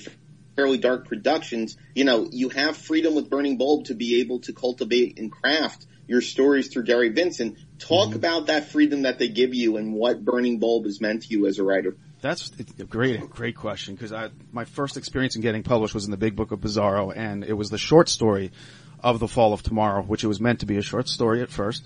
fairly 0.56 0.78
dark 0.78 1.08
productions. 1.08 1.78
You 1.93 2.06
know, 2.06 2.30
you 2.32 2.50
have 2.50 2.78
freedom 2.78 3.15
with 3.15 3.30
Burning 3.30 3.58
Bulb 3.58 3.86
to 3.86 3.95
be 3.95 4.21
able 4.21 4.39
to 4.41 4.54
cultivate 4.54 5.19
and 5.19 5.32
craft 5.32 5.86
your 6.08 6.21
stories 6.21 6.67
through 6.67 6.84
Gary 6.84 7.10
Vincent. 7.10 7.58
Talk 7.80 8.15
about 8.15 8.48
that 8.48 8.69
freedom 8.69 9.02
that 9.04 9.19
they 9.19 9.28
give 9.28 9.54
you 9.54 9.78
and 9.78 9.93
what 9.93 10.24
Burning 10.24 10.60
Bulb 10.60 10.86
has 10.86 11.02
meant 11.02 11.24
to 11.24 11.30
you 11.30 11.48
as 11.48 11.60
a 11.60 11.63
writer. 11.63 11.98
That's 12.21 12.52
a 12.80 12.84
great, 12.84 13.30
great 13.30 13.56
question 13.56 13.95
because 13.95 14.12
I 14.12 14.30
my 14.52 14.65
first 14.65 14.98
experience 14.98 15.36
in 15.36 15.41
getting 15.41 15.63
published 15.63 15.93
was 15.93 16.06
in 16.06 16.12
the 16.12 16.17
Big 16.17 16.36
Book 16.36 16.52
of 16.52 16.60
Bizarro, 16.60 17.13
and 17.15 17.43
it 17.43 17.54
was 17.54 17.69
the 17.69 17.78
short 17.78 18.10
story 18.10 18.52
of 19.02 19.19
the 19.19 19.28
Fall 19.28 19.54
of 19.54 19.62
Tomorrow, 19.62 20.04
which 20.04 20.24
it 20.24 20.28
was 20.28 20.39
meant 20.39 20.62
to 20.62 20.65
be 20.65 20.78
a 20.78 20.82
short 20.82 21.08
story 21.08 21.41
at 21.41 21.50
first. 21.50 21.86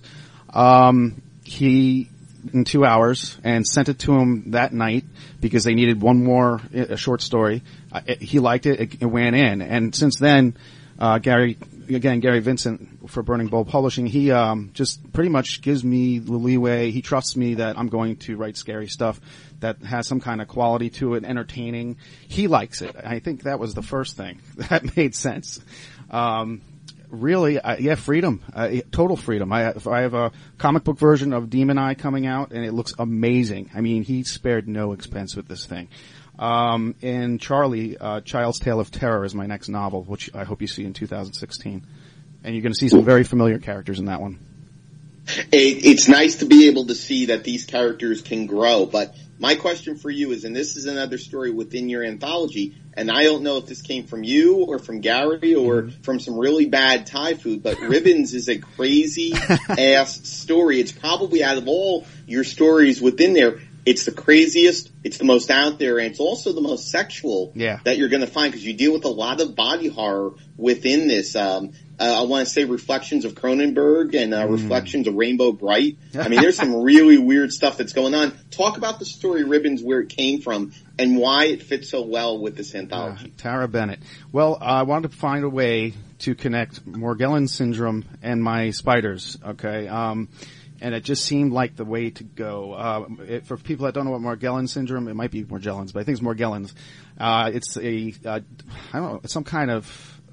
Um, 0.53 1.21
he 1.43 2.09
in 2.53 2.63
two 2.63 2.85
hours 2.85 3.37
and 3.43 3.67
sent 3.67 3.89
it 3.89 3.99
to 3.99 4.13
him 4.13 4.51
that 4.51 4.71
night 4.73 5.03
because 5.41 5.63
they 5.63 5.73
needed 5.73 6.01
one 6.01 6.23
more 6.23 6.61
a 6.73 6.95
short 6.97 7.21
story. 7.21 7.63
It- 8.05 8.21
he 8.21 8.39
liked 8.39 8.65
it; 8.65 8.79
it, 8.79 9.01
it 9.01 9.05
went 9.05 9.35
in, 9.35 9.61
and 9.61 9.93
since 9.93 10.17
then, 10.17 10.55
uh, 10.97 11.17
Gary 11.19 11.57
again 11.89 12.19
Gary 12.19 12.39
Vincent 12.39 13.09
for 13.09 13.23
Burning 13.23 13.47
Bulb 13.47 13.67
Publishing, 13.67 14.05
he 14.05 14.31
um, 14.31 14.71
just 14.73 15.11
pretty 15.11 15.29
much 15.29 15.61
gives 15.61 15.83
me 15.83 16.19
the 16.19 16.33
leeway. 16.33 16.91
He 16.91 17.01
trusts 17.01 17.35
me 17.35 17.55
that 17.55 17.77
I'm 17.77 17.87
going 17.87 18.17
to 18.17 18.37
write 18.37 18.57
scary 18.57 18.87
stuff 18.87 19.19
that 19.59 19.81
has 19.81 20.07
some 20.07 20.19
kind 20.19 20.41
of 20.41 20.47
quality 20.47 20.89
to 20.91 21.15
it, 21.15 21.23
entertaining. 21.23 21.97
He 22.27 22.47
likes 22.47 22.81
it. 22.81 22.95
I 23.03 23.19
think 23.19 23.43
that 23.43 23.59
was 23.59 23.73
the 23.73 23.81
first 23.81 24.15
thing 24.15 24.41
that 24.69 24.95
made 24.95 25.15
sense. 25.15 25.59
Um, 26.11 26.61
really, 27.09 27.59
uh, 27.59 27.77
yeah, 27.77 27.95
freedom, 27.95 28.41
uh, 28.53 28.69
total 28.91 29.17
freedom. 29.17 29.51
I, 29.51 29.73
I 29.87 30.01
have 30.01 30.13
a 30.13 30.31
comic 30.57 30.83
book 30.83 30.97
version 30.97 31.33
of 31.33 31.49
Demon 31.49 31.77
Eye 31.77 31.95
coming 31.95 32.25
out, 32.25 32.51
and 32.51 32.65
it 32.65 32.73
looks 32.73 32.93
amazing. 32.97 33.71
I 33.73 33.81
mean, 33.81 34.03
he 34.03 34.23
spared 34.23 34.67
no 34.67 34.93
expense 34.93 35.35
with 35.35 35.47
this 35.47 35.65
thing. 35.65 35.89
Um, 36.37 36.95
and 37.01 37.39
Charlie, 37.39 37.97
uh, 37.97 38.21
Child's 38.21 38.59
Tale 38.59 38.79
of 38.79 38.91
Terror 38.91 39.25
is 39.25 39.35
my 39.35 39.45
next 39.45 39.67
novel, 39.67 40.03
which 40.03 40.33
I 40.33 40.45
hope 40.45 40.61
you 40.61 40.67
see 40.67 40.85
in 40.85 40.93
2016. 40.93 41.85
And 42.43 42.55
you're 42.55 42.61
going 42.61 42.73
to 42.73 42.79
see 42.79 42.87
some 42.87 43.03
very 43.03 43.25
familiar 43.25 43.59
characters 43.59 43.99
in 43.99 44.05
that 44.05 44.21
one. 44.21 44.39
It, 45.37 45.85
it's 45.85 46.07
nice 46.07 46.37
to 46.37 46.45
be 46.45 46.67
able 46.67 46.87
to 46.87 46.95
see 46.95 47.27
that 47.27 47.43
these 47.43 47.65
characters 47.65 48.21
can 48.21 48.45
grow. 48.45 48.85
But 48.85 49.15
my 49.39 49.55
question 49.55 49.97
for 49.97 50.09
you 50.09 50.31
is, 50.31 50.43
and 50.43 50.55
this 50.55 50.75
is 50.75 50.85
another 50.85 51.17
story 51.17 51.51
within 51.51 51.87
your 51.87 52.03
anthology, 52.03 52.75
and 52.93 53.09
I 53.09 53.23
don't 53.23 53.43
know 53.43 53.57
if 53.57 53.67
this 53.67 53.81
came 53.81 54.05
from 54.05 54.23
you 54.23 54.65
or 54.65 54.79
from 54.79 54.99
Gary 54.99 55.55
or 55.55 55.83
mm-hmm. 55.83 56.01
from 56.01 56.19
some 56.19 56.37
really 56.37 56.65
bad 56.65 57.05
Thai 57.05 57.35
food, 57.35 57.63
but 57.63 57.79
Ribbons 57.79 58.33
is 58.33 58.49
a 58.49 58.57
crazy 58.57 59.33
ass 59.69 60.27
story. 60.27 60.81
It's 60.81 60.91
probably 60.91 61.41
out 61.41 61.57
of 61.57 61.69
all 61.69 62.05
your 62.27 62.43
stories 62.43 63.01
within 63.01 63.33
there, 63.33 63.61
it's 63.85 64.05
the 64.05 64.11
craziest, 64.11 64.91
it's 65.03 65.17
the 65.17 65.25
most 65.25 65.49
out 65.49 65.79
there, 65.79 65.97
and 65.97 66.07
it's 66.07 66.19
also 66.19 66.53
the 66.53 66.61
most 66.61 66.89
sexual 66.89 67.51
Yeah. 67.55 67.79
that 67.85 67.97
you're 67.97 68.09
going 68.09 68.21
to 68.21 68.27
find 68.27 68.51
because 68.51 68.65
you 68.65 68.73
deal 68.73 68.93
with 68.93 69.05
a 69.05 69.09
lot 69.09 69.41
of 69.41 69.55
body 69.55 69.87
horror 69.87 70.33
within 70.57 71.07
this. 71.07 71.35
Um, 71.35 71.71
uh, 71.99 72.21
I 72.21 72.23
want 72.23 72.47
to 72.47 72.53
say 72.53 72.63
reflections 72.63 73.25
of 73.25 73.35
Cronenberg 73.35 74.15
and 74.15 74.33
uh, 74.33 74.47
reflections 74.47 75.07
of 75.07 75.15
Rainbow 75.15 75.51
Brite. 75.51 75.97
I 76.17 76.29
mean, 76.29 76.39
there's 76.41 76.55
some 76.63 76.81
really 76.81 77.17
weird 77.17 77.51
stuff 77.51 77.77
that's 77.77 77.91
going 77.91 78.13
on. 78.15 78.37
Talk 78.51 78.77
about 78.77 78.99
the 78.99 79.05
story 79.05 79.43
Ribbons, 79.43 79.83
where 79.83 79.99
it 79.99 80.09
came 80.09 80.39
from, 80.41 80.71
and 80.97 81.17
why 81.17 81.45
it 81.45 81.61
fits 81.63 81.89
so 81.89 82.01
well 82.03 82.37
with 82.39 82.55
this 82.55 82.73
anthology. 82.73 83.33
Tara 83.37 83.67
Bennett. 83.67 83.99
Well, 84.31 84.57
I 84.61 84.83
wanted 84.83 85.11
to 85.11 85.17
find 85.17 85.43
a 85.43 85.49
way 85.49 85.93
to 86.19 86.35
connect 86.35 86.85
Morgellon 86.85 87.49
syndrome 87.49 88.05
and 88.21 88.41
my 88.43 88.71
spiders. 88.71 89.37
Okay. 89.45 89.87
Um, 89.87 90.29
and 90.81 90.95
it 90.95 91.03
just 91.03 91.25
seemed 91.25 91.51
like 91.51 91.75
the 91.75 91.85
way 91.85 92.09
to 92.11 92.23
go. 92.23 92.73
Uh, 92.73 93.05
it, 93.27 93.45
for 93.45 93.57
people 93.57 93.85
that 93.85 93.93
don't 93.93 94.05
know 94.05 94.11
what 94.11 94.21
Morgellon 94.21 94.67
syndrome, 94.67 95.07
it 95.07 95.15
might 95.15 95.31
be 95.31 95.43
Morgellons, 95.43 95.93
but 95.93 96.01
I 96.01 96.03
think 96.03 96.17
it's 96.17 96.25
Morgellons. 96.25 96.73
Uh, 97.19 97.51
it's 97.53 97.77
a, 97.77 98.13
uh, 98.25 98.39
I 98.93 98.99
don't 98.99 99.13
know, 99.13 99.21
some 99.25 99.43
kind 99.43 99.71
of 99.71 99.85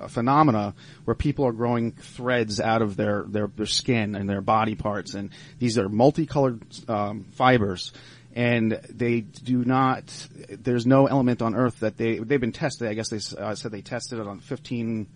phenomena 0.08 0.74
where 1.04 1.14
people 1.14 1.46
are 1.46 1.52
growing 1.52 1.92
threads 1.92 2.60
out 2.60 2.82
of 2.82 2.96
their, 2.96 3.24
their, 3.28 3.46
their 3.48 3.66
skin 3.66 4.14
and 4.14 4.28
their 4.28 4.40
body 4.40 4.74
parts, 4.74 5.14
and 5.14 5.30
these 5.58 5.78
are 5.78 5.88
multicolored 5.88 6.62
um, 6.88 7.24
fibers 7.32 7.92
and 8.36 8.78
they 8.90 9.22
do 9.22 9.64
not. 9.64 10.04
There's 10.50 10.86
no 10.86 11.06
element 11.06 11.40
on 11.40 11.54
Earth 11.54 11.80
that 11.80 11.96
they 11.96 12.18
they've 12.18 12.38
been 12.38 12.52
tested. 12.52 12.86
I 12.86 12.92
guess 12.92 13.08
they 13.08 13.16
uh, 13.40 13.54
said 13.54 13.72
they 13.72 13.80
tested 13.80 14.20
it 14.20 14.28
on 14.28 14.40
15. 14.40 15.08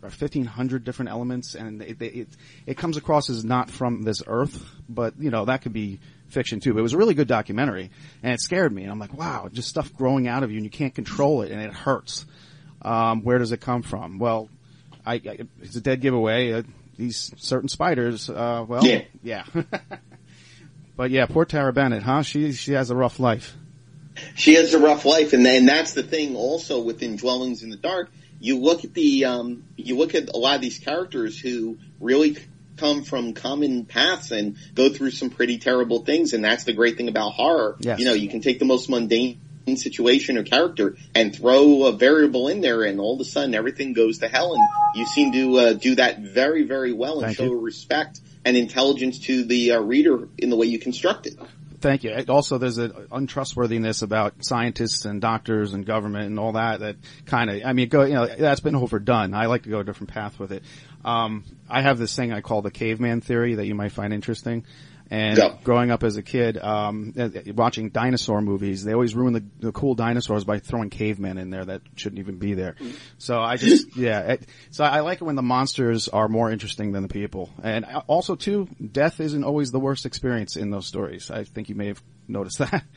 1500 0.00 0.84
different 0.84 1.10
elements 1.10 1.54
and 1.54 1.82
it, 1.82 2.00
it, 2.00 2.28
it 2.66 2.76
comes 2.76 2.96
across 2.96 3.30
as 3.30 3.44
not 3.44 3.70
from 3.70 4.02
this 4.02 4.22
earth, 4.26 4.64
but 4.88 5.14
you 5.18 5.30
know, 5.30 5.44
that 5.46 5.62
could 5.62 5.72
be 5.72 6.00
fiction 6.28 6.60
too. 6.60 6.72
But 6.72 6.80
it 6.80 6.82
was 6.82 6.92
a 6.94 6.98
really 6.98 7.14
good 7.14 7.28
documentary 7.28 7.90
and 8.22 8.32
it 8.32 8.40
scared 8.40 8.72
me 8.72 8.82
and 8.82 8.90
I'm 8.92 8.98
like, 8.98 9.14
wow, 9.14 9.48
just 9.52 9.68
stuff 9.68 9.92
growing 9.94 10.26
out 10.28 10.42
of 10.42 10.50
you 10.50 10.56
and 10.58 10.64
you 10.64 10.70
can't 10.70 10.94
control 10.94 11.42
it 11.42 11.50
and 11.52 11.60
it 11.60 11.72
hurts. 11.72 12.26
Um, 12.82 13.22
where 13.22 13.38
does 13.38 13.52
it 13.52 13.60
come 13.60 13.82
from? 13.82 14.18
Well, 14.18 14.48
I, 15.06 15.14
I 15.14 15.38
it's 15.62 15.76
a 15.76 15.80
dead 15.80 16.00
giveaway. 16.00 16.52
Uh, 16.52 16.62
these 16.96 17.32
certain 17.38 17.68
spiders, 17.68 18.28
uh, 18.30 18.64
well, 18.66 18.84
Yeah. 18.84 19.02
yeah. 19.22 19.44
but 20.96 21.10
yeah, 21.10 21.26
poor 21.26 21.44
Tara 21.44 21.72
Bennett, 21.72 22.02
huh? 22.02 22.22
She, 22.22 22.52
she 22.52 22.72
has 22.72 22.90
a 22.90 22.94
rough 22.96 23.18
life. 23.18 23.56
She 24.36 24.54
has 24.54 24.74
a 24.74 24.78
rough 24.78 25.04
life, 25.04 25.32
and 25.32 25.44
and 25.44 25.68
that's 25.68 25.94
the 25.94 26.04
thing. 26.04 26.36
Also, 26.36 26.80
within 26.80 27.16
Dwellings 27.16 27.64
in 27.64 27.70
the 27.70 27.76
Dark, 27.76 28.12
you 28.38 28.58
look 28.60 28.84
at 28.84 28.94
the 28.94 29.24
um, 29.24 29.64
you 29.76 29.96
look 29.96 30.14
at 30.14 30.28
a 30.28 30.36
lot 30.36 30.54
of 30.54 30.60
these 30.60 30.78
characters 30.78 31.36
who 31.36 31.78
really 31.98 32.36
come 32.76 33.04
from 33.04 33.32
common 33.32 33.84
paths 33.84 34.30
and 34.30 34.56
go 34.74 34.88
through 34.88 35.10
some 35.10 35.30
pretty 35.30 35.58
terrible 35.58 36.04
things, 36.04 36.32
and 36.32 36.44
that's 36.44 36.64
the 36.64 36.72
great 36.72 36.96
thing 36.96 37.08
about 37.08 37.30
horror. 37.30 37.76
Yes. 37.80 37.98
You 37.98 38.04
know, 38.04 38.14
you 38.14 38.28
can 38.28 38.40
take 38.40 38.58
the 38.58 38.64
most 38.64 38.88
mundane 38.88 39.40
situation 39.76 40.36
or 40.36 40.42
character 40.42 40.96
and 41.14 41.34
throw 41.34 41.84
a 41.84 41.92
variable 41.92 42.48
in 42.48 42.60
there, 42.60 42.82
and 42.82 43.00
all 43.00 43.14
of 43.14 43.20
a 43.20 43.24
sudden 43.24 43.54
everything 43.54 43.92
goes 43.92 44.18
to 44.18 44.28
hell. 44.28 44.54
And 44.54 44.62
you 44.94 45.06
seem 45.06 45.32
to 45.32 45.56
uh, 45.58 45.72
do 45.72 45.94
that 45.94 46.20
very, 46.20 46.64
very 46.64 46.92
well 46.92 47.14
and 47.14 47.26
Thank 47.26 47.38
show 47.38 47.44
you. 47.44 47.60
respect 47.60 48.20
and 48.44 48.56
intelligence 48.56 49.20
to 49.20 49.44
the 49.44 49.72
uh, 49.72 49.80
reader 49.80 50.28
in 50.36 50.50
the 50.50 50.56
way 50.56 50.66
you 50.66 50.78
construct 50.78 51.26
it. 51.26 51.38
Thank 51.84 52.02
you. 52.02 52.24
Also, 52.30 52.56
there's 52.56 52.78
an 52.78 53.08
untrustworthiness 53.12 54.00
about 54.00 54.42
scientists 54.42 55.04
and 55.04 55.20
doctors 55.20 55.74
and 55.74 55.84
government 55.84 56.28
and 56.28 56.38
all 56.38 56.52
that. 56.52 56.80
That 56.80 56.96
kind 57.26 57.50
of, 57.50 57.60
I 57.62 57.74
mean, 57.74 57.90
go, 57.90 58.04
you 58.04 58.14
know, 58.14 58.26
that's 58.26 58.62
been 58.62 58.74
overdone. 58.74 59.34
I 59.34 59.44
like 59.46 59.64
to 59.64 59.68
go 59.68 59.80
a 59.80 59.84
different 59.84 60.08
path 60.08 60.38
with 60.38 60.50
it. 60.50 60.62
Um, 61.04 61.44
I 61.68 61.82
have 61.82 61.98
this 61.98 62.16
thing 62.16 62.32
I 62.32 62.40
call 62.40 62.62
the 62.62 62.70
caveman 62.70 63.20
theory 63.20 63.56
that 63.56 63.66
you 63.66 63.74
might 63.74 63.92
find 63.92 64.14
interesting. 64.14 64.64
And 65.10 65.38
growing 65.62 65.90
up 65.90 66.02
as 66.02 66.16
a 66.16 66.22
kid, 66.22 66.56
um, 66.56 67.12
uh, 67.18 67.28
watching 67.54 67.90
dinosaur 67.90 68.40
movies, 68.40 68.84
they 68.84 68.94
always 68.94 69.14
ruin 69.14 69.34
the, 69.34 69.44
the 69.60 69.72
cool 69.72 69.94
dinosaurs 69.94 70.44
by 70.44 70.58
throwing 70.58 70.90
cavemen 70.90 71.36
in 71.36 71.50
there 71.50 71.64
that 71.64 71.82
shouldn't 71.94 72.20
even 72.20 72.38
be 72.38 72.54
there. 72.54 72.74
So 73.18 73.38
I 73.40 73.56
just, 73.56 73.96
yeah. 73.96 74.32
It, 74.32 74.48
so 74.70 74.82
I 74.82 75.00
like 75.00 75.20
it 75.20 75.24
when 75.24 75.36
the 75.36 75.42
monsters 75.42 76.08
are 76.08 76.28
more 76.28 76.50
interesting 76.50 76.92
than 76.92 77.02
the 77.02 77.08
people. 77.08 77.50
And 77.62 77.84
also 78.06 78.34
too, 78.34 78.68
death 78.92 79.20
isn't 79.20 79.44
always 79.44 79.70
the 79.70 79.80
worst 79.80 80.06
experience 80.06 80.56
in 80.56 80.70
those 80.70 80.86
stories. 80.86 81.30
I 81.30 81.44
think 81.44 81.68
you 81.68 81.74
may 81.74 81.88
have 81.88 82.02
noticed 82.26 82.58
that. 82.58 82.84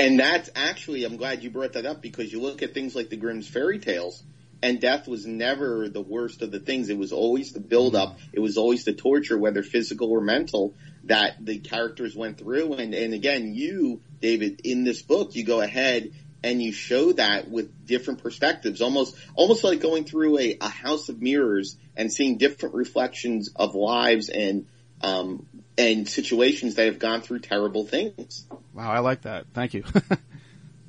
And 0.00 0.18
that's 0.18 0.48
actually, 0.56 1.04
I'm 1.04 1.18
glad 1.18 1.42
you 1.42 1.50
brought 1.50 1.74
that 1.74 1.84
up 1.84 2.00
because 2.00 2.32
you 2.32 2.40
look 2.40 2.62
at 2.62 2.72
things 2.72 2.96
like 2.96 3.10
the 3.10 3.18
Grimm's 3.18 3.46
fairy 3.46 3.78
tales, 3.78 4.22
and 4.62 4.80
death 4.80 5.06
was 5.06 5.26
never 5.26 5.90
the 5.90 6.00
worst 6.00 6.40
of 6.40 6.50
the 6.50 6.58
things. 6.58 6.88
It 6.88 6.96
was 6.96 7.12
always 7.12 7.52
the 7.52 7.60
build 7.60 7.94
up. 7.94 8.18
It 8.32 8.40
was 8.40 8.56
always 8.56 8.84
the 8.84 8.94
torture, 8.94 9.36
whether 9.36 9.62
physical 9.62 10.10
or 10.10 10.22
mental, 10.22 10.74
that 11.10 11.44
the 11.44 11.58
characters 11.58 12.14
went 12.14 12.38
through. 12.38 12.74
And, 12.74 12.94
and 12.94 13.14
again, 13.14 13.52
you, 13.52 14.00
David, 14.20 14.60
in 14.62 14.84
this 14.84 15.02
book, 15.02 15.34
you 15.34 15.42
go 15.42 15.60
ahead 15.60 16.12
and 16.44 16.62
you 16.62 16.70
show 16.70 17.10
that 17.14 17.50
with 17.50 17.84
different 17.84 18.22
perspectives, 18.22 18.80
almost, 18.80 19.16
almost 19.34 19.64
like 19.64 19.80
going 19.80 20.04
through 20.04 20.38
a, 20.38 20.58
a 20.60 20.68
house 20.68 21.08
of 21.08 21.20
mirrors 21.20 21.76
and 21.96 22.12
seeing 22.12 22.38
different 22.38 22.76
reflections 22.76 23.50
of 23.56 23.74
lives 23.74 24.28
and, 24.28 24.66
um, 25.02 25.46
and 25.76 26.08
situations 26.08 26.76
that 26.76 26.86
have 26.86 27.00
gone 27.00 27.22
through 27.22 27.40
terrible 27.40 27.84
things. 27.84 28.46
Wow, 28.72 28.92
I 28.92 29.00
like 29.00 29.22
that. 29.22 29.46
Thank 29.52 29.74
you. 29.74 29.82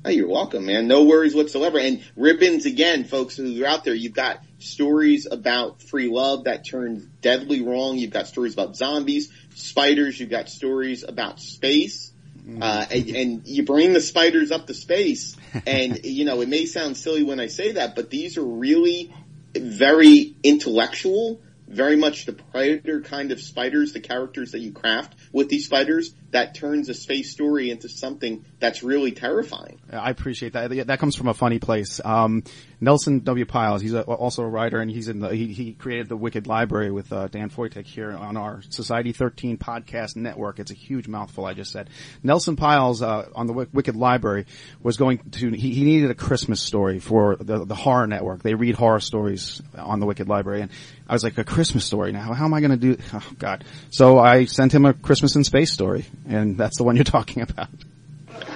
Oh, 0.04 0.10
you're 0.10 0.28
welcome, 0.28 0.66
man. 0.66 0.88
No 0.88 1.04
worries 1.04 1.32
whatsoever. 1.32 1.78
And 1.78 2.02
ribbons 2.16 2.66
again, 2.66 3.04
folks 3.04 3.36
who 3.36 3.62
are 3.62 3.68
out 3.68 3.84
there, 3.84 3.94
you've 3.94 4.14
got 4.14 4.42
stories 4.58 5.28
about 5.30 5.80
free 5.80 6.08
love 6.08 6.44
that 6.44 6.66
turns 6.66 7.04
deadly 7.20 7.62
wrong. 7.62 7.98
You've 7.98 8.10
got 8.10 8.26
stories 8.26 8.52
about 8.52 8.74
zombies, 8.74 9.32
spiders. 9.54 10.18
You've 10.18 10.30
got 10.30 10.48
stories 10.48 11.02
about 11.02 11.40
space. 11.40 12.12
Uh, 12.60 12.84
and, 12.90 13.08
and 13.10 13.46
you 13.46 13.64
bring 13.64 13.92
the 13.92 14.00
spiders 14.00 14.50
up 14.50 14.66
to 14.66 14.74
space 14.74 15.36
and, 15.64 16.00
you 16.04 16.24
know, 16.24 16.40
it 16.40 16.48
may 16.48 16.66
sound 16.66 16.96
silly 16.96 17.22
when 17.22 17.38
I 17.38 17.46
say 17.46 17.72
that, 17.72 17.94
but 17.94 18.10
these 18.10 18.36
are 18.36 18.44
really 18.44 19.14
very 19.54 20.34
intellectual, 20.42 21.40
very 21.68 21.94
much 21.94 22.26
the 22.26 22.32
predator 22.32 23.00
kind 23.00 23.30
of 23.30 23.40
spiders, 23.40 23.92
the 23.92 24.00
characters 24.00 24.52
that 24.52 24.58
you 24.58 24.72
craft 24.72 25.14
with 25.32 25.50
these 25.50 25.66
spiders 25.66 26.12
that 26.32 26.54
turns 26.54 26.88
a 26.88 26.94
space 26.94 27.30
story 27.30 27.70
into 27.70 27.88
something 27.88 28.44
that's 28.58 28.82
really 28.82 29.12
terrifying. 29.12 29.78
I 29.92 30.10
appreciate 30.10 30.54
that. 30.54 30.86
That 30.86 30.98
comes 30.98 31.14
from 31.14 31.28
a 31.28 31.34
funny 31.34 31.58
place. 31.58 32.00
Um, 32.04 32.42
Nelson 32.80 33.20
W. 33.20 33.44
Pyles, 33.44 33.80
he's 33.80 33.94
a, 33.94 34.02
also 34.02 34.42
a 34.42 34.48
writer, 34.48 34.80
and 34.80 34.90
he's 34.90 35.08
in 35.08 35.20
the 35.20 35.28
he, 35.28 35.52
he 35.52 35.72
created 35.72 36.08
the 36.08 36.16
Wicked 36.16 36.46
Library 36.46 36.90
with 36.90 37.12
uh, 37.12 37.28
Dan 37.28 37.48
Foytik 37.48 37.86
here 37.86 38.10
on 38.10 38.36
our 38.36 38.62
Society 38.70 39.12
13 39.12 39.58
podcast 39.58 40.16
network. 40.16 40.58
It's 40.58 40.70
a 40.70 40.74
huge 40.74 41.06
mouthful, 41.06 41.44
I 41.44 41.52
just 41.52 41.70
said. 41.70 41.90
Nelson 42.22 42.56
Pyles 42.56 43.02
uh, 43.02 43.28
on 43.34 43.46
the 43.46 43.52
Wick- 43.52 43.68
Wicked 43.72 43.94
Library 43.94 44.46
was 44.82 44.96
going 44.96 45.18
to 45.32 45.50
he, 45.50 45.74
he 45.74 45.84
needed 45.84 46.10
a 46.10 46.14
Christmas 46.14 46.60
story 46.60 46.98
for 46.98 47.36
the 47.36 47.64
the 47.64 47.74
horror 47.74 48.06
network. 48.06 48.42
They 48.42 48.54
read 48.54 48.74
horror 48.74 49.00
stories 49.00 49.62
on 49.76 50.00
the 50.00 50.06
Wicked 50.06 50.28
Library, 50.28 50.62
and 50.62 50.70
I 51.08 51.12
was 51.12 51.24
like, 51.24 51.36
a 51.36 51.44
Christmas 51.44 51.84
story 51.84 52.10
now? 52.10 52.32
How 52.32 52.46
am 52.46 52.54
I 52.54 52.60
going 52.60 52.70
to 52.70 52.76
do? 52.76 52.96
Oh 53.14 53.32
God! 53.38 53.64
So 53.90 54.18
I 54.18 54.46
sent 54.46 54.72
him 54.72 54.86
a 54.86 54.94
Christmas 54.94 55.36
in 55.36 55.44
Space 55.44 55.70
story, 55.70 56.06
and 56.28 56.56
that's 56.56 56.78
the 56.78 56.84
one 56.84 56.96
you're 56.96 57.04
talking 57.04 57.42
about. 57.42 57.68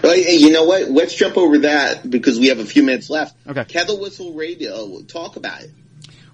Well, 0.02 0.16
you 0.16 0.50
know 0.50 0.64
what? 0.64 0.90
Let's 0.90 1.14
jump 1.14 1.36
over 1.36 1.58
that 1.58 2.08
because 2.08 2.38
we 2.38 2.48
have 2.48 2.58
a 2.58 2.64
few 2.64 2.82
minutes 2.82 3.10
left. 3.10 3.36
Okay. 3.46 3.64
Kettle 3.64 4.00
Whistle 4.00 4.32
Radio, 4.32 5.02
talk 5.02 5.36
about 5.36 5.62
it. 5.62 5.70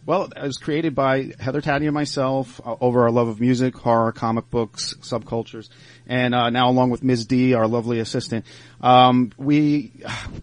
Well, 0.04 0.24
it 0.24 0.42
was 0.42 0.58
created 0.58 0.94
by 0.96 1.32
Heather 1.38 1.60
Taddy 1.60 1.86
and 1.86 1.94
myself 1.94 2.60
uh, 2.64 2.74
over 2.80 3.04
our 3.04 3.10
love 3.10 3.28
of 3.28 3.40
music, 3.40 3.76
horror, 3.76 4.10
comic 4.10 4.50
books, 4.50 4.94
subcultures, 5.00 5.68
and 6.06 6.34
uh, 6.34 6.50
now 6.50 6.70
along 6.70 6.90
with 6.90 7.02
Ms. 7.02 7.26
D, 7.26 7.54
our 7.54 7.66
lovely 7.66 7.98
assistant, 8.00 8.44
um, 8.80 9.32
we 9.36 9.92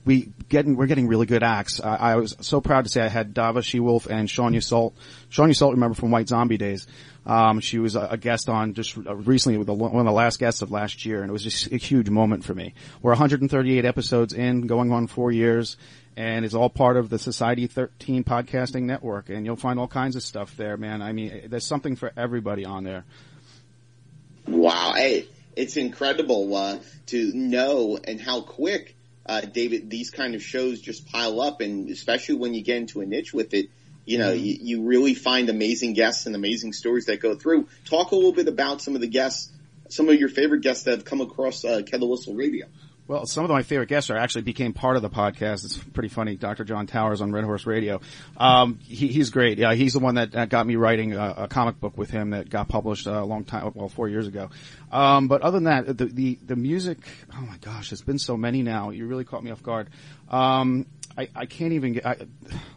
we 0.06 0.32
getting 0.48 0.76
we're 0.76 0.88
getting 0.88 1.08
really 1.08 1.26
good 1.26 1.44
acts. 1.44 1.80
I, 1.82 1.96
I 1.96 2.16
was 2.16 2.36
so 2.42 2.62
proud 2.62 2.86
to 2.86 2.90
say 2.90 3.02
I 3.02 3.08
had 3.08 3.34
Dava 3.34 3.64
She-Wolf 3.64 4.08
and 4.08 4.30
Sean 4.30 4.54
Yseult. 4.54 4.94
Sean 5.30 5.50
Yseult, 5.50 5.72
remember 5.72 5.96
from 5.96 6.12
White 6.12 6.28
Zombie 6.28 6.58
days. 6.58 6.88
Um, 7.26 7.60
she 7.60 7.78
was 7.78 7.96
a, 7.96 8.08
a 8.12 8.18
guest 8.18 8.50
on 8.50 8.74
just 8.74 8.98
uh, 8.98 9.16
recently 9.16 9.58
with 9.58 9.70
one 9.70 10.00
of 10.00 10.06
the 10.06 10.12
last 10.12 10.40
guests 10.40 10.62
of 10.62 10.72
last 10.72 11.06
year, 11.06 11.22
and 11.22 11.30
it 11.30 11.34
was 11.34 11.44
just 11.44 11.72
a 11.72 11.78
huge 11.78 12.10
moment 12.10 12.44
for 12.44 12.56
me. 12.56 12.74
We're 13.02 13.12
138 13.12 13.86
episodes 13.86 14.34
in, 14.34 14.68
going 14.68 14.92
on 14.92 15.08
four 15.08 15.32
years 15.32 15.78
and 16.20 16.44
it's 16.44 16.54
all 16.54 16.70
part 16.70 16.98
of 16.98 17.10
the 17.10 17.18
Society 17.18 17.66
13 17.68 18.26
podcasting 18.26 18.84
network. 18.84 19.30
And 19.30 19.46
you'll 19.46 19.56
find 19.56 19.80
all 19.80 19.88
kinds 19.88 20.18
of 20.18 20.22
stuff 20.22 20.56
there, 20.58 20.76
man. 20.76 21.02
I 21.02 21.14
mean, 21.14 21.44
there's 21.48 21.66
something 21.66 21.96
for 21.96 22.12
everybody 22.18 22.66
on 22.66 22.84
there. 22.84 23.06
Wow, 24.46 24.94
hey, 24.96 25.28
it's 25.60 25.76
incredible 25.76 26.56
uh, 26.56 26.80
to 27.08 27.34
know 27.34 28.00
and 28.02 28.20
how 28.20 28.40
quick, 28.42 28.96
uh, 29.26 29.42
David, 29.42 29.90
these 29.90 30.10
kind 30.10 30.34
of 30.34 30.42
shows 30.42 30.80
just 30.80 31.06
pile 31.06 31.42
up, 31.42 31.60
and 31.60 31.90
especially 31.90 32.36
when 32.36 32.54
you 32.54 32.64
get 32.64 32.78
into 32.78 33.02
a 33.02 33.06
niche 33.06 33.34
with 33.34 33.54
it. 33.54 33.70
You 34.06 34.18
know, 34.18 34.32
you, 34.32 34.58
you 34.60 34.82
really 34.84 35.14
find 35.14 35.50
amazing 35.50 35.94
guests 35.94 36.26
and 36.26 36.36
amazing 36.36 36.74
stories 36.74 37.06
that 37.06 37.20
go 37.20 37.36
through. 37.36 37.68
Talk 37.86 38.12
a 38.12 38.16
little 38.16 38.32
bit 38.32 38.48
about 38.48 38.82
some 38.82 38.96
of 38.96 39.02
the 39.02 39.08
guests, 39.08 39.52
some 39.90 40.10
of 40.10 40.16
your 40.16 40.30
favorite 40.30 40.62
guests 40.62 40.86
that 40.86 40.92
have 40.92 41.06
come 41.06 41.22
across 41.22 41.64
uh, 41.64 41.84
Kettle 41.86 42.10
Whistle 42.10 42.34
Radio. 42.34 42.66
Well, 43.10 43.26
some 43.26 43.44
of 43.44 43.50
my 43.50 43.64
favorite 43.64 43.90
guests 43.90 44.12
are 44.12 44.18
actually 44.18 44.44
became 44.44 44.72
part 44.72 44.96
of 44.96 45.02
the 45.02 45.10
podcast. 45.10 45.66
It's 45.66 45.80
pretty 45.80 46.10
funny. 46.10 46.36
Dr. 46.36 46.64
John 46.64 46.86
Towers 46.86 47.22
on 47.22 47.32
Red 47.32 47.44
Horse 47.44 47.66
Radio. 47.66 48.02
Um, 48.38 48.78
he, 48.84 49.08
he's 49.08 49.32
great. 49.32 49.58
Yeah, 49.58 49.74
he's 49.74 49.94
the 49.94 50.00
one 50.00 50.14
that, 50.14 50.50
got 50.50 50.68
me 50.68 50.76
writing 50.76 51.14
a, 51.14 51.34
a 51.38 51.48
comic 51.48 51.80
book 51.80 51.98
with 51.98 52.12
him 52.12 52.30
that 52.30 52.52
got 52.52 52.68
published 52.68 53.08
a 53.08 53.24
long 53.24 53.46
time, 53.46 53.72
well, 53.74 53.90
four 53.90 54.10
years 54.10 54.28
ago. 54.28 54.52
Um, 54.92 55.28
but 55.28 55.42
other 55.42 55.58
than 55.58 55.64
that, 55.64 55.98
the, 55.98 56.06
the, 56.06 56.40
the 56.46 56.56
music, 56.56 57.00
oh 57.36 57.42
my 57.42 57.58
gosh, 57.58 57.92
it's 57.92 58.04
been 58.04 58.20
so 58.20 58.38
many 58.38 58.62
now. 58.62 58.92
You 58.92 59.08
really 59.08 59.26
caught 59.26 59.44
me 59.44 59.50
off 59.50 59.64
guard. 59.64 59.90
Um, 60.30 60.86
I, 61.18 61.28
I 61.36 61.46
can't 61.46 61.74
even 61.74 61.94
get, 61.94 62.06
I, 62.06 62.18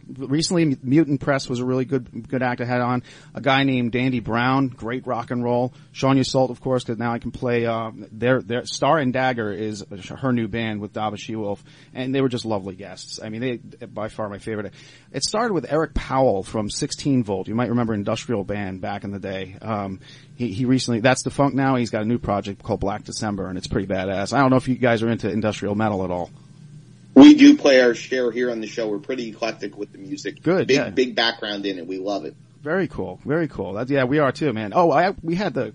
recently 0.08 0.76
Mutant 0.82 1.20
Press 1.20 1.48
was 1.48 1.60
a 1.60 1.64
really 1.64 1.84
good, 1.84 2.28
good 2.28 2.42
act 2.42 2.60
I 2.60 2.64
had 2.64 2.80
on. 2.80 3.02
A 3.34 3.40
guy 3.40 3.64
named 3.64 3.92
Dandy 3.92 4.20
Brown, 4.20 4.68
great 4.68 5.06
rock 5.06 5.30
and 5.30 5.44
roll. 5.44 5.72
Sean 5.92 6.16
Yseult, 6.16 6.50
of 6.50 6.60
course, 6.60 6.84
cause 6.84 6.98
now 6.98 7.12
I 7.12 7.18
can 7.18 7.30
play, 7.30 7.66
uh, 7.66 7.90
their, 8.10 8.42
their 8.42 8.64
Star 8.64 8.98
and 8.98 9.12
Dagger 9.12 9.52
is 9.52 9.84
her 10.08 10.32
new 10.32 10.48
band 10.48 10.80
with 10.80 10.92
Dava 10.92 11.18
She-Wolf. 11.18 11.62
And 11.94 12.14
they 12.14 12.20
were 12.20 12.28
just 12.28 12.44
lovely 12.44 12.74
guests. 12.74 13.20
I 13.22 13.28
mean, 13.28 13.40
they, 13.40 13.86
by 13.86 14.08
far 14.08 14.28
my 14.28 14.38
favorite. 14.38 14.72
It 15.12 15.22
started 15.22 15.54
with 15.54 15.70
Eric 15.70 15.94
Powell 15.94 16.42
from 16.42 16.70
16 16.70 17.24
Volt. 17.24 17.48
You 17.48 17.54
might 17.54 17.68
remember 17.68 17.94
Industrial 17.94 18.44
Band 18.44 18.80
back 18.80 19.04
in 19.04 19.10
the 19.10 19.20
day. 19.20 19.56
Um, 19.60 20.00
he, 20.34 20.52
he 20.52 20.64
recently, 20.64 21.00
that's 21.00 21.22
the 21.22 21.30
funk 21.30 21.54
now. 21.54 21.76
He's 21.76 21.90
got 21.90 22.02
a 22.02 22.06
new 22.06 22.18
project 22.18 22.62
called 22.62 22.80
Black 22.80 23.04
December 23.04 23.48
and 23.48 23.58
it's 23.58 23.68
pretty 23.68 23.86
badass. 23.86 24.32
I 24.32 24.40
don't 24.40 24.50
know 24.50 24.56
if 24.56 24.68
you 24.68 24.76
guys 24.76 25.02
are 25.02 25.08
into 25.08 25.30
industrial 25.30 25.74
metal 25.74 26.04
at 26.04 26.10
all. 26.10 26.30
We 27.14 27.34
do 27.34 27.56
play 27.56 27.80
our 27.80 27.94
share 27.94 28.30
here 28.30 28.50
on 28.50 28.60
the 28.60 28.66
show. 28.66 28.88
We're 28.88 28.98
pretty 28.98 29.28
eclectic 29.28 29.76
with 29.76 29.92
the 29.92 29.98
music. 29.98 30.42
Good, 30.42 30.68
big 30.68 30.76
yeah. 30.76 30.90
big 30.90 31.14
background 31.14 31.66
in 31.66 31.78
it. 31.78 31.86
We 31.86 31.98
love 31.98 32.24
it. 32.24 32.34
Very 32.62 32.88
cool. 32.88 33.20
Very 33.24 33.48
cool. 33.48 33.74
That, 33.74 33.90
yeah, 33.90 34.04
we 34.04 34.18
are 34.18 34.32
too, 34.32 34.52
man. 34.52 34.72
Oh, 34.74 34.90
I, 34.92 35.14
we 35.22 35.34
had 35.34 35.52
the, 35.52 35.74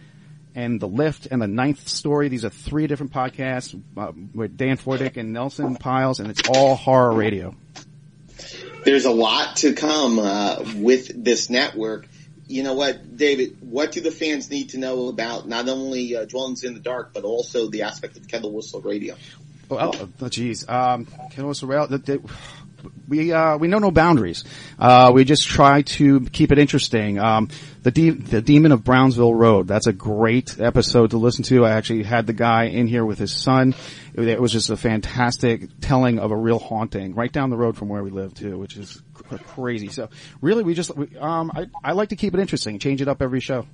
And 0.54 0.80
the 0.80 0.88
Lift 0.88 1.26
and 1.30 1.40
the 1.40 1.46
Ninth 1.46 1.86
Story. 1.86 2.28
These 2.28 2.44
are 2.44 2.50
three 2.50 2.88
different 2.88 3.12
podcasts 3.12 3.80
uh, 3.96 4.12
with 4.34 4.56
Dan 4.56 4.76
Foytik 4.76 5.16
and 5.16 5.32
Nelson 5.32 5.76
Pyles, 5.76 6.18
and 6.18 6.30
it's 6.30 6.48
all 6.48 6.74
horror 6.74 7.12
radio. 7.12 7.54
There's 8.82 9.04
a 9.04 9.12
lot 9.12 9.56
to 9.58 9.74
come 9.74 10.18
uh, 10.18 10.64
with 10.74 11.22
this 11.22 11.48
network 11.48 12.08
you 12.48 12.62
know 12.62 12.72
what, 12.72 13.16
David? 13.16 13.58
What 13.60 13.92
do 13.92 14.00
the 14.00 14.10
fans 14.10 14.50
need 14.50 14.70
to 14.70 14.78
know 14.78 15.08
about 15.08 15.46
not 15.46 15.68
only 15.68 16.16
uh, 16.16 16.24
Dwellings 16.24 16.64
in 16.64 16.74
the 16.74 16.80
Dark, 16.80 17.12
but 17.12 17.24
also 17.24 17.68
the 17.68 17.82
aspect 17.82 18.16
of 18.16 18.26
Kettle 18.26 18.52
Whistle 18.52 18.80
Radio? 18.80 19.16
Well, 19.68 19.94
oh, 20.20 20.28
geez, 20.28 20.66
um, 20.68 21.06
Kettle 21.30 21.48
Whistle 21.48 21.68
Radio. 21.68 21.98
We 23.08 23.32
uh, 23.32 23.56
we 23.56 23.68
know 23.68 23.78
no 23.78 23.90
boundaries. 23.90 24.44
Uh, 24.78 25.10
we 25.14 25.24
just 25.24 25.46
try 25.46 25.82
to 25.82 26.20
keep 26.26 26.52
it 26.52 26.58
interesting. 26.58 27.18
Um, 27.18 27.48
the 27.82 27.90
de- 27.90 28.10
the 28.10 28.42
Demon 28.42 28.72
of 28.72 28.84
Brownsville 28.84 29.34
Road. 29.34 29.66
That's 29.66 29.86
a 29.86 29.92
great 29.92 30.60
episode 30.60 31.10
to 31.10 31.18
listen 31.18 31.44
to. 31.44 31.64
I 31.64 31.70
actually 31.70 32.02
had 32.02 32.26
the 32.26 32.32
guy 32.32 32.64
in 32.64 32.86
here 32.86 33.04
with 33.04 33.18
his 33.18 33.32
son. 33.32 33.74
It, 34.14 34.28
it 34.28 34.40
was 34.40 34.52
just 34.52 34.70
a 34.70 34.76
fantastic 34.76 35.68
telling 35.80 36.18
of 36.18 36.30
a 36.30 36.36
real 36.36 36.58
haunting 36.58 37.14
right 37.14 37.32
down 37.32 37.50
the 37.50 37.56
road 37.56 37.76
from 37.76 37.88
where 37.88 38.02
we 38.02 38.10
live 38.10 38.34
too, 38.34 38.58
which 38.58 38.76
is 38.76 39.00
crazy. 39.48 39.88
So 39.88 40.10
really, 40.40 40.64
we 40.64 40.74
just, 40.74 40.94
we, 40.96 41.16
um, 41.18 41.50
I, 41.54 41.66
I 41.82 41.92
like 41.92 42.10
to 42.10 42.16
keep 42.16 42.34
it 42.34 42.40
interesting, 42.40 42.78
change 42.78 43.00
it 43.00 43.08
up 43.08 43.22
every 43.22 43.40
show. 43.40 43.66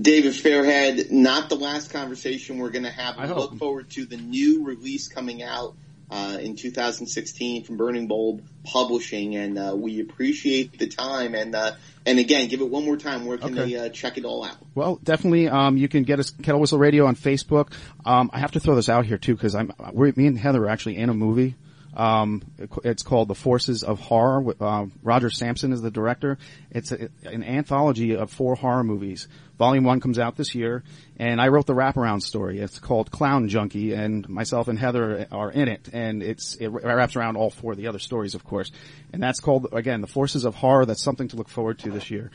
David 0.00 0.34
Fairhead, 0.34 1.10
not 1.10 1.48
the 1.48 1.56
last 1.56 1.90
conversation 1.90 2.58
we're 2.58 2.70
going 2.70 2.84
to 2.84 2.90
have. 2.90 3.18
I 3.18 3.26
look 3.26 3.56
forward 3.56 3.90
to 3.90 4.04
the 4.04 4.16
new 4.16 4.64
release 4.64 5.08
coming 5.08 5.42
out 5.42 5.74
uh, 6.10 6.38
in 6.40 6.56
2016 6.56 7.64
from 7.64 7.76
Burning 7.76 8.06
Bulb 8.06 8.42
Publishing, 8.64 9.36
and 9.36 9.58
uh, 9.58 9.74
we 9.76 10.00
appreciate 10.00 10.78
the 10.78 10.86
time. 10.86 11.34
And 11.34 11.54
uh, 11.54 11.72
and 12.06 12.18
again, 12.18 12.48
give 12.48 12.60
it 12.60 12.68
one 12.68 12.84
more 12.84 12.96
time. 12.96 13.26
Where 13.26 13.38
can 13.38 13.58
okay. 13.58 13.72
they 13.72 13.78
uh, 13.78 13.88
check 13.90 14.18
it 14.18 14.24
all 14.24 14.44
out? 14.44 14.56
Well, 14.74 14.96
definitely, 15.02 15.48
um, 15.48 15.76
you 15.76 15.88
can 15.88 16.04
get 16.04 16.18
us 16.18 16.30
Kettle 16.42 16.60
Whistle 16.60 16.78
Radio 16.78 17.06
on 17.06 17.16
Facebook. 17.16 17.72
Um, 18.04 18.30
I 18.32 18.38
have 18.38 18.52
to 18.52 18.60
throw 18.60 18.74
this 18.74 18.88
out 18.88 19.06
here 19.06 19.18
too 19.18 19.34
because 19.34 19.54
I'm 19.54 19.72
me 19.94 20.26
and 20.26 20.38
Heather 20.38 20.64
are 20.64 20.68
actually 20.68 20.96
in 20.96 21.10
a 21.10 21.14
movie 21.14 21.56
um, 21.98 22.42
it's 22.84 23.02
called 23.02 23.26
The 23.26 23.34
Forces 23.34 23.82
of 23.82 23.98
Horror. 23.98 24.54
Uh, 24.60 24.86
Roger 25.02 25.30
Sampson 25.30 25.72
is 25.72 25.82
the 25.82 25.90
director. 25.90 26.38
It's 26.70 26.92
a, 26.92 27.08
an 27.24 27.42
anthology 27.42 28.16
of 28.16 28.30
four 28.30 28.54
horror 28.54 28.84
movies. 28.84 29.26
Volume 29.58 29.82
one 29.82 29.98
comes 29.98 30.20
out 30.20 30.36
this 30.36 30.54
year, 30.54 30.84
and 31.18 31.40
I 31.40 31.48
wrote 31.48 31.66
the 31.66 31.74
wraparound 31.74 32.22
story. 32.22 32.60
It's 32.60 32.78
called 32.78 33.10
Clown 33.10 33.48
Junkie, 33.48 33.94
and 33.94 34.28
myself 34.28 34.68
and 34.68 34.78
Heather 34.78 35.26
are 35.32 35.50
in 35.50 35.66
it, 35.66 35.88
and 35.92 36.22
it's 36.22 36.54
it 36.54 36.68
wraps 36.68 37.16
around 37.16 37.36
all 37.36 37.50
four 37.50 37.72
of 37.72 37.78
the 37.78 37.88
other 37.88 37.98
stories, 37.98 38.36
of 38.36 38.44
course. 38.44 38.70
And 39.12 39.20
that's 39.20 39.40
called 39.40 39.66
again 39.72 40.00
The 40.00 40.06
Forces 40.06 40.44
of 40.44 40.54
Horror. 40.54 40.86
That's 40.86 41.02
something 41.02 41.26
to 41.28 41.36
look 41.36 41.48
forward 41.48 41.80
to 41.80 41.90
this 41.90 42.12
year. 42.12 42.30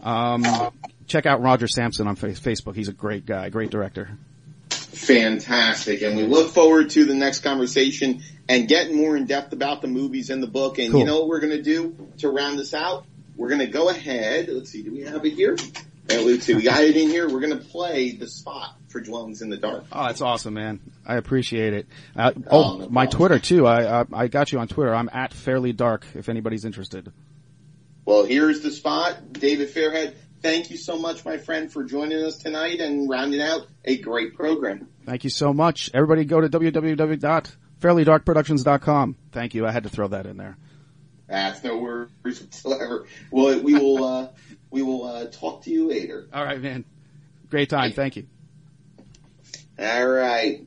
Um, 0.00 0.44
check 1.08 1.26
out 1.26 1.42
Roger 1.42 1.66
Sampson 1.66 2.06
on 2.06 2.14
Facebook. 2.14 2.76
He's 2.76 2.88
a 2.88 2.92
great 2.92 3.26
guy, 3.26 3.48
great 3.48 3.70
director 3.70 4.16
fantastic. 4.92 6.02
And 6.02 6.16
we 6.16 6.24
look 6.24 6.52
forward 6.52 6.90
to 6.90 7.04
the 7.04 7.14
next 7.14 7.40
conversation 7.40 8.22
and 8.48 8.68
getting 8.68 8.96
more 8.96 9.16
in 9.16 9.26
depth 9.26 9.52
about 9.52 9.82
the 9.82 9.88
movies 9.88 10.30
in 10.30 10.40
the 10.40 10.46
book. 10.46 10.78
And 10.78 10.90
cool. 10.90 11.00
you 11.00 11.06
know 11.06 11.20
what 11.20 11.28
we're 11.28 11.40
going 11.40 11.56
to 11.56 11.62
do 11.62 12.08
to 12.18 12.28
round 12.28 12.58
this 12.58 12.74
out? 12.74 13.04
We're 13.36 13.48
going 13.48 13.60
to 13.60 13.66
go 13.66 13.88
ahead. 13.88 14.48
Let's 14.48 14.70
see. 14.70 14.82
Do 14.82 14.92
we 14.92 15.02
have 15.02 15.24
it 15.24 15.34
here? 15.34 15.56
And 16.10 16.24
let's. 16.24 16.48
We 16.48 16.62
got 16.62 16.82
it 16.82 16.96
in 16.96 17.08
here. 17.08 17.28
We're 17.28 17.40
going 17.40 17.58
to 17.58 17.64
play 17.64 18.12
the 18.12 18.26
spot 18.26 18.74
for 18.88 19.00
Dwellings 19.00 19.42
in 19.42 19.50
the 19.50 19.56
Dark. 19.58 19.84
Oh, 19.92 20.06
that's 20.06 20.22
awesome, 20.22 20.54
man. 20.54 20.80
I 21.06 21.16
appreciate 21.16 21.74
it. 21.74 21.86
Uh, 22.16 22.32
oh, 22.36 22.42
oh 22.50 22.76
no 22.78 22.88
my 22.88 23.06
Twitter 23.06 23.38
too. 23.38 23.66
I, 23.66 24.00
I, 24.00 24.04
I 24.12 24.28
got 24.28 24.50
you 24.50 24.58
on 24.58 24.68
Twitter. 24.68 24.94
I'm 24.94 25.10
at 25.12 25.32
Fairly 25.32 25.72
Dark 25.72 26.06
if 26.14 26.28
anybody's 26.28 26.64
interested. 26.64 27.12
Well, 28.04 28.24
here's 28.24 28.60
the 28.60 28.70
spot. 28.70 29.34
David 29.34 29.68
Fairhead, 29.68 30.14
thank 30.42 30.70
you 30.70 30.76
so 30.76 30.98
much, 30.98 31.24
my 31.24 31.38
friend, 31.38 31.72
for 31.72 31.84
joining 31.84 32.22
us 32.24 32.38
tonight 32.38 32.80
and 32.80 33.08
rounding 33.08 33.40
out 33.40 33.66
a 33.84 33.96
great 33.98 34.34
program. 34.34 34.88
Thank 35.06 35.22
you 35.24 35.30
so 35.30 35.52
much. 35.52 35.90
Everybody 35.94 36.24
go 36.24 36.40
to 36.40 36.48
www.fairlydarkproductions.com. 36.48 39.16
Thank 39.32 39.54
you. 39.54 39.66
I 39.66 39.72
had 39.72 39.82
to 39.84 39.88
throw 39.88 40.08
that 40.08 40.26
in 40.26 40.36
there. 40.36 40.56
That's 41.26 41.62
no 41.62 41.78
worries 41.78 42.40
whatsoever. 42.40 43.06
Well, 43.30 43.60
we 43.60 43.74
will, 43.74 44.04
uh, 44.04 44.28
we 44.70 44.82
will, 44.82 45.04
uh, 45.04 45.26
talk 45.26 45.62
to 45.64 45.70
you 45.70 45.88
later. 45.88 46.28
All 46.32 46.44
right, 46.44 46.60
man. 46.60 46.84
Great 47.50 47.70
time. 47.70 47.92
Thank 47.92 48.16
you. 48.16 48.26
All 49.78 50.06
right. 50.06 50.66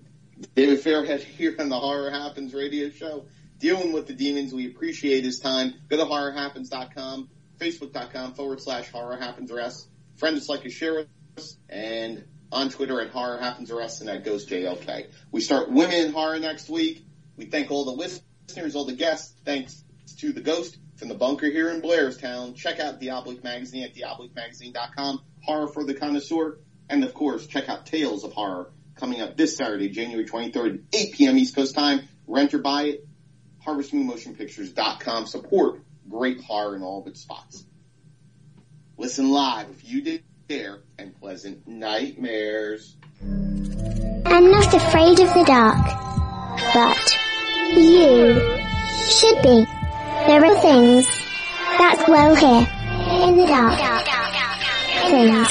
David 0.56 0.84
Fairhead 0.84 1.20
here 1.20 1.56
on 1.60 1.70
the 1.70 1.80
Horror 1.80 2.12
Happens 2.12 2.54
radio 2.54 2.90
show. 2.90 3.26
Dealing 3.60 3.94
with 3.94 4.08
the 4.08 4.14
demons. 4.14 4.54
We 4.54 4.68
appreciate 4.68 5.24
his 5.24 5.40
time. 5.40 5.76
Go 5.88 5.98
to 5.98 6.06
horrorhappens.com 6.06 7.30
facebook.com 7.62 8.34
forward 8.34 8.60
slash 8.60 8.90
horror 8.90 9.18
happens 9.18 9.52
us. 9.52 9.88
Friend 10.18 10.36
us 10.36 10.50
like 10.50 10.66
a 10.66 10.70
share 10.70 11.06
us, 11.38 11.58
and 11.70 12.26
on 12.52 12.70
Twitter 12.70 13.00
at 13.02 13.12
horror 13.12 13.38
happens 13.38 13.72
us 13.72 14.02
and 14.02 14.10
at 14.10 14.26
ghost 14.26 14.50
JLK. 14.50 15.08
We 15.32 15.42
start 15.42 15.72
women 15.72 16.08
in 16.08 16.12
horror 16.12 16.40
next 16.40 16.70
week. 16.70 17.06
We 17.38 17.46
thank 17.46 17.72
all 17.72 17.86
the 17.86 17.92
listeners, 17.92 18.76
all 18.76 18.86
the 18.86 18.94
guests. 18.94 19.34
Thanks 19.46 19.84
to 20.18 20.34
the 20.34 20.42
ghost 20.42 20.78
from 20.98 21.08
the 21.08 21.16
bunker 21.16 21.48
here 21.48 21.70
in 21.70 21.82
Blairstown. 21.82 22.56
Check 22.56 22.80
out 22.80 23.00
Diabolique 23.00 23.44
Magazine 23.44 23.84
at 23.84 23.96
diaboliquemagazine.com. 23.96 25.22
Horror 25.44 25.68
for 25.68 25.84
the 25.84 25.94
connoisseur. 25.94 26.60
And 26.90 27.04
of 27.04 27.14
course, 27.14 27.48
check 27.48 27.70
out 27.70 27.86
Tales 27.86 28.24
of 28.24 28.34
Horror 28.34 28.72
coming 28.96 29.22
up 29.22 29.38
this 29.38 29.56
Saturday, 29.56 29.90
January 29.90 30.26
23rd, 30.26 30.84
8 30.94 31.14
p.m. 31.14 31.38
East 31.38 31.56
Coast 31.56 31.74
time. 31.74 32.02
Rent 32.28 32.54
or 32.54 32.60
buy 32.60 32.84
it. 32.84 33.08
HarvestMoonMotionPictures.com. 33.66 35.28
Support 35.28 35.82
great 36.12 36.42
horror 36.42 36.76
in 36.76 36.84
all 36.84 37.02
of 37.02 37.08
its 37.08 37.22
spots. 37.22 37.66
Listen 38.98 39.32
live 39.32 39.70
if 39.70 39.90
you 39.90 40.20
dare, 40.48 40.82
and 41.00 41.18
pleasant 41.20 41.66
nightmares. 41.66 42.98
I'm 43.22 44.52
not 44.52 44.74
afraid 44.74 45.20
of 45.20 45.34
the 45.34 45.44
dark, 45.48 45.86
but 46.74 47.18
you 47.74 48.36
should 49.08 49.42
be. 49.42 49.66
There 50.28 50.46
are 50.46 50.62
things 50.62 51.08
that 51.80 52.04
dwell 52.06 52.36
here 52.36 52.68
in 53.28 53.38
the 53.38 53.48
dark. 53.48 53.80
Things 55.10 55.48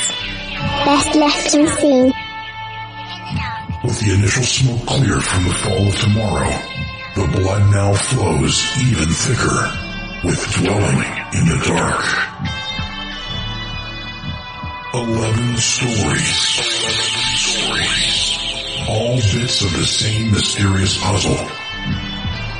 best 0.84 1.14
left 1.16 1.54
unseen. 1.54 2.12
With 3.82 4.00
the 4.00 4.14
initial 4.14 4.42
smoke 4.42 4.86
cleared 4.86 5.24
from 5.24 5.44
the 5.44 5.54
fall 5.54 5.88
of 5.88 5.96
tomorrow, 5.96 6.62
the 7.16 7.26
blood 7.38 7.72
now 7.72 7.94
flows 7.94 8.62
even 8.78 9.08
thicker 9.08 9.89
with 10.24 10.52
Dwelling 10.54 11.12
in 11.32 11.44
the 11.48 11.60
Dark. 11.66 12.04
Eleven 14.92 15.56
stories. 15.56 16.36
Stories 17.36 18.20
all 18.88 19.16
bits 19.16 19.62
of 19.62 19.72
the 19.72 19.84
same 19.84 20.32
mysterious 20.32 21.00
puzzle. 21.00 21.36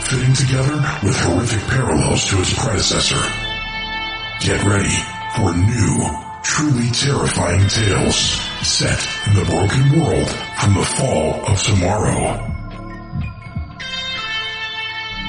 Fitting 0.03 0.35
together 0.35 0.77
with 1.03 1.17
horrific 1.21 1.61
parallels 1.69 2.29
to 2.29 2.39
its 2.41 2.55
predecessor. 2.55 3.21
Get 4.41 4.65
ready 4.65 4.97
for 5.37 5.55
new, 5.57 6.09
truly 6.43 6.91
terrifying 6.91 7.69
tales 7.69 8.17
set 8.63 9.01
in 9.27 9.35
the 9.35 9.45
broken 9.45 10.01
world 10.01 10.29
from 10.61 10.75
the 10.75 10.85
fall 10.85 11.45
of 11.47 11.63
tomorrow. 11.63 12.50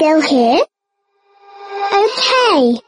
Still 0.00 0.22
here? 0.22 0.64
Okay. 1.92 2.80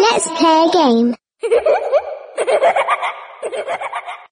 Let's 0.00 0.26
play 0.26 0.66
a 0.66 0.70
game. 0.72 1.14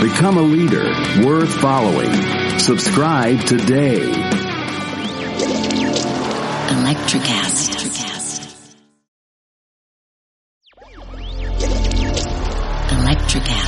Become 0.00 0.36
a 0.36 0.42
leader 0.42 0.84
worth 1.26 1.52
following. 1.54 2.12
Subscribe 2.58 3.40
today. 3.44 4.00
Electricast. 6.68 7.72
Electricast. 12.90 13.65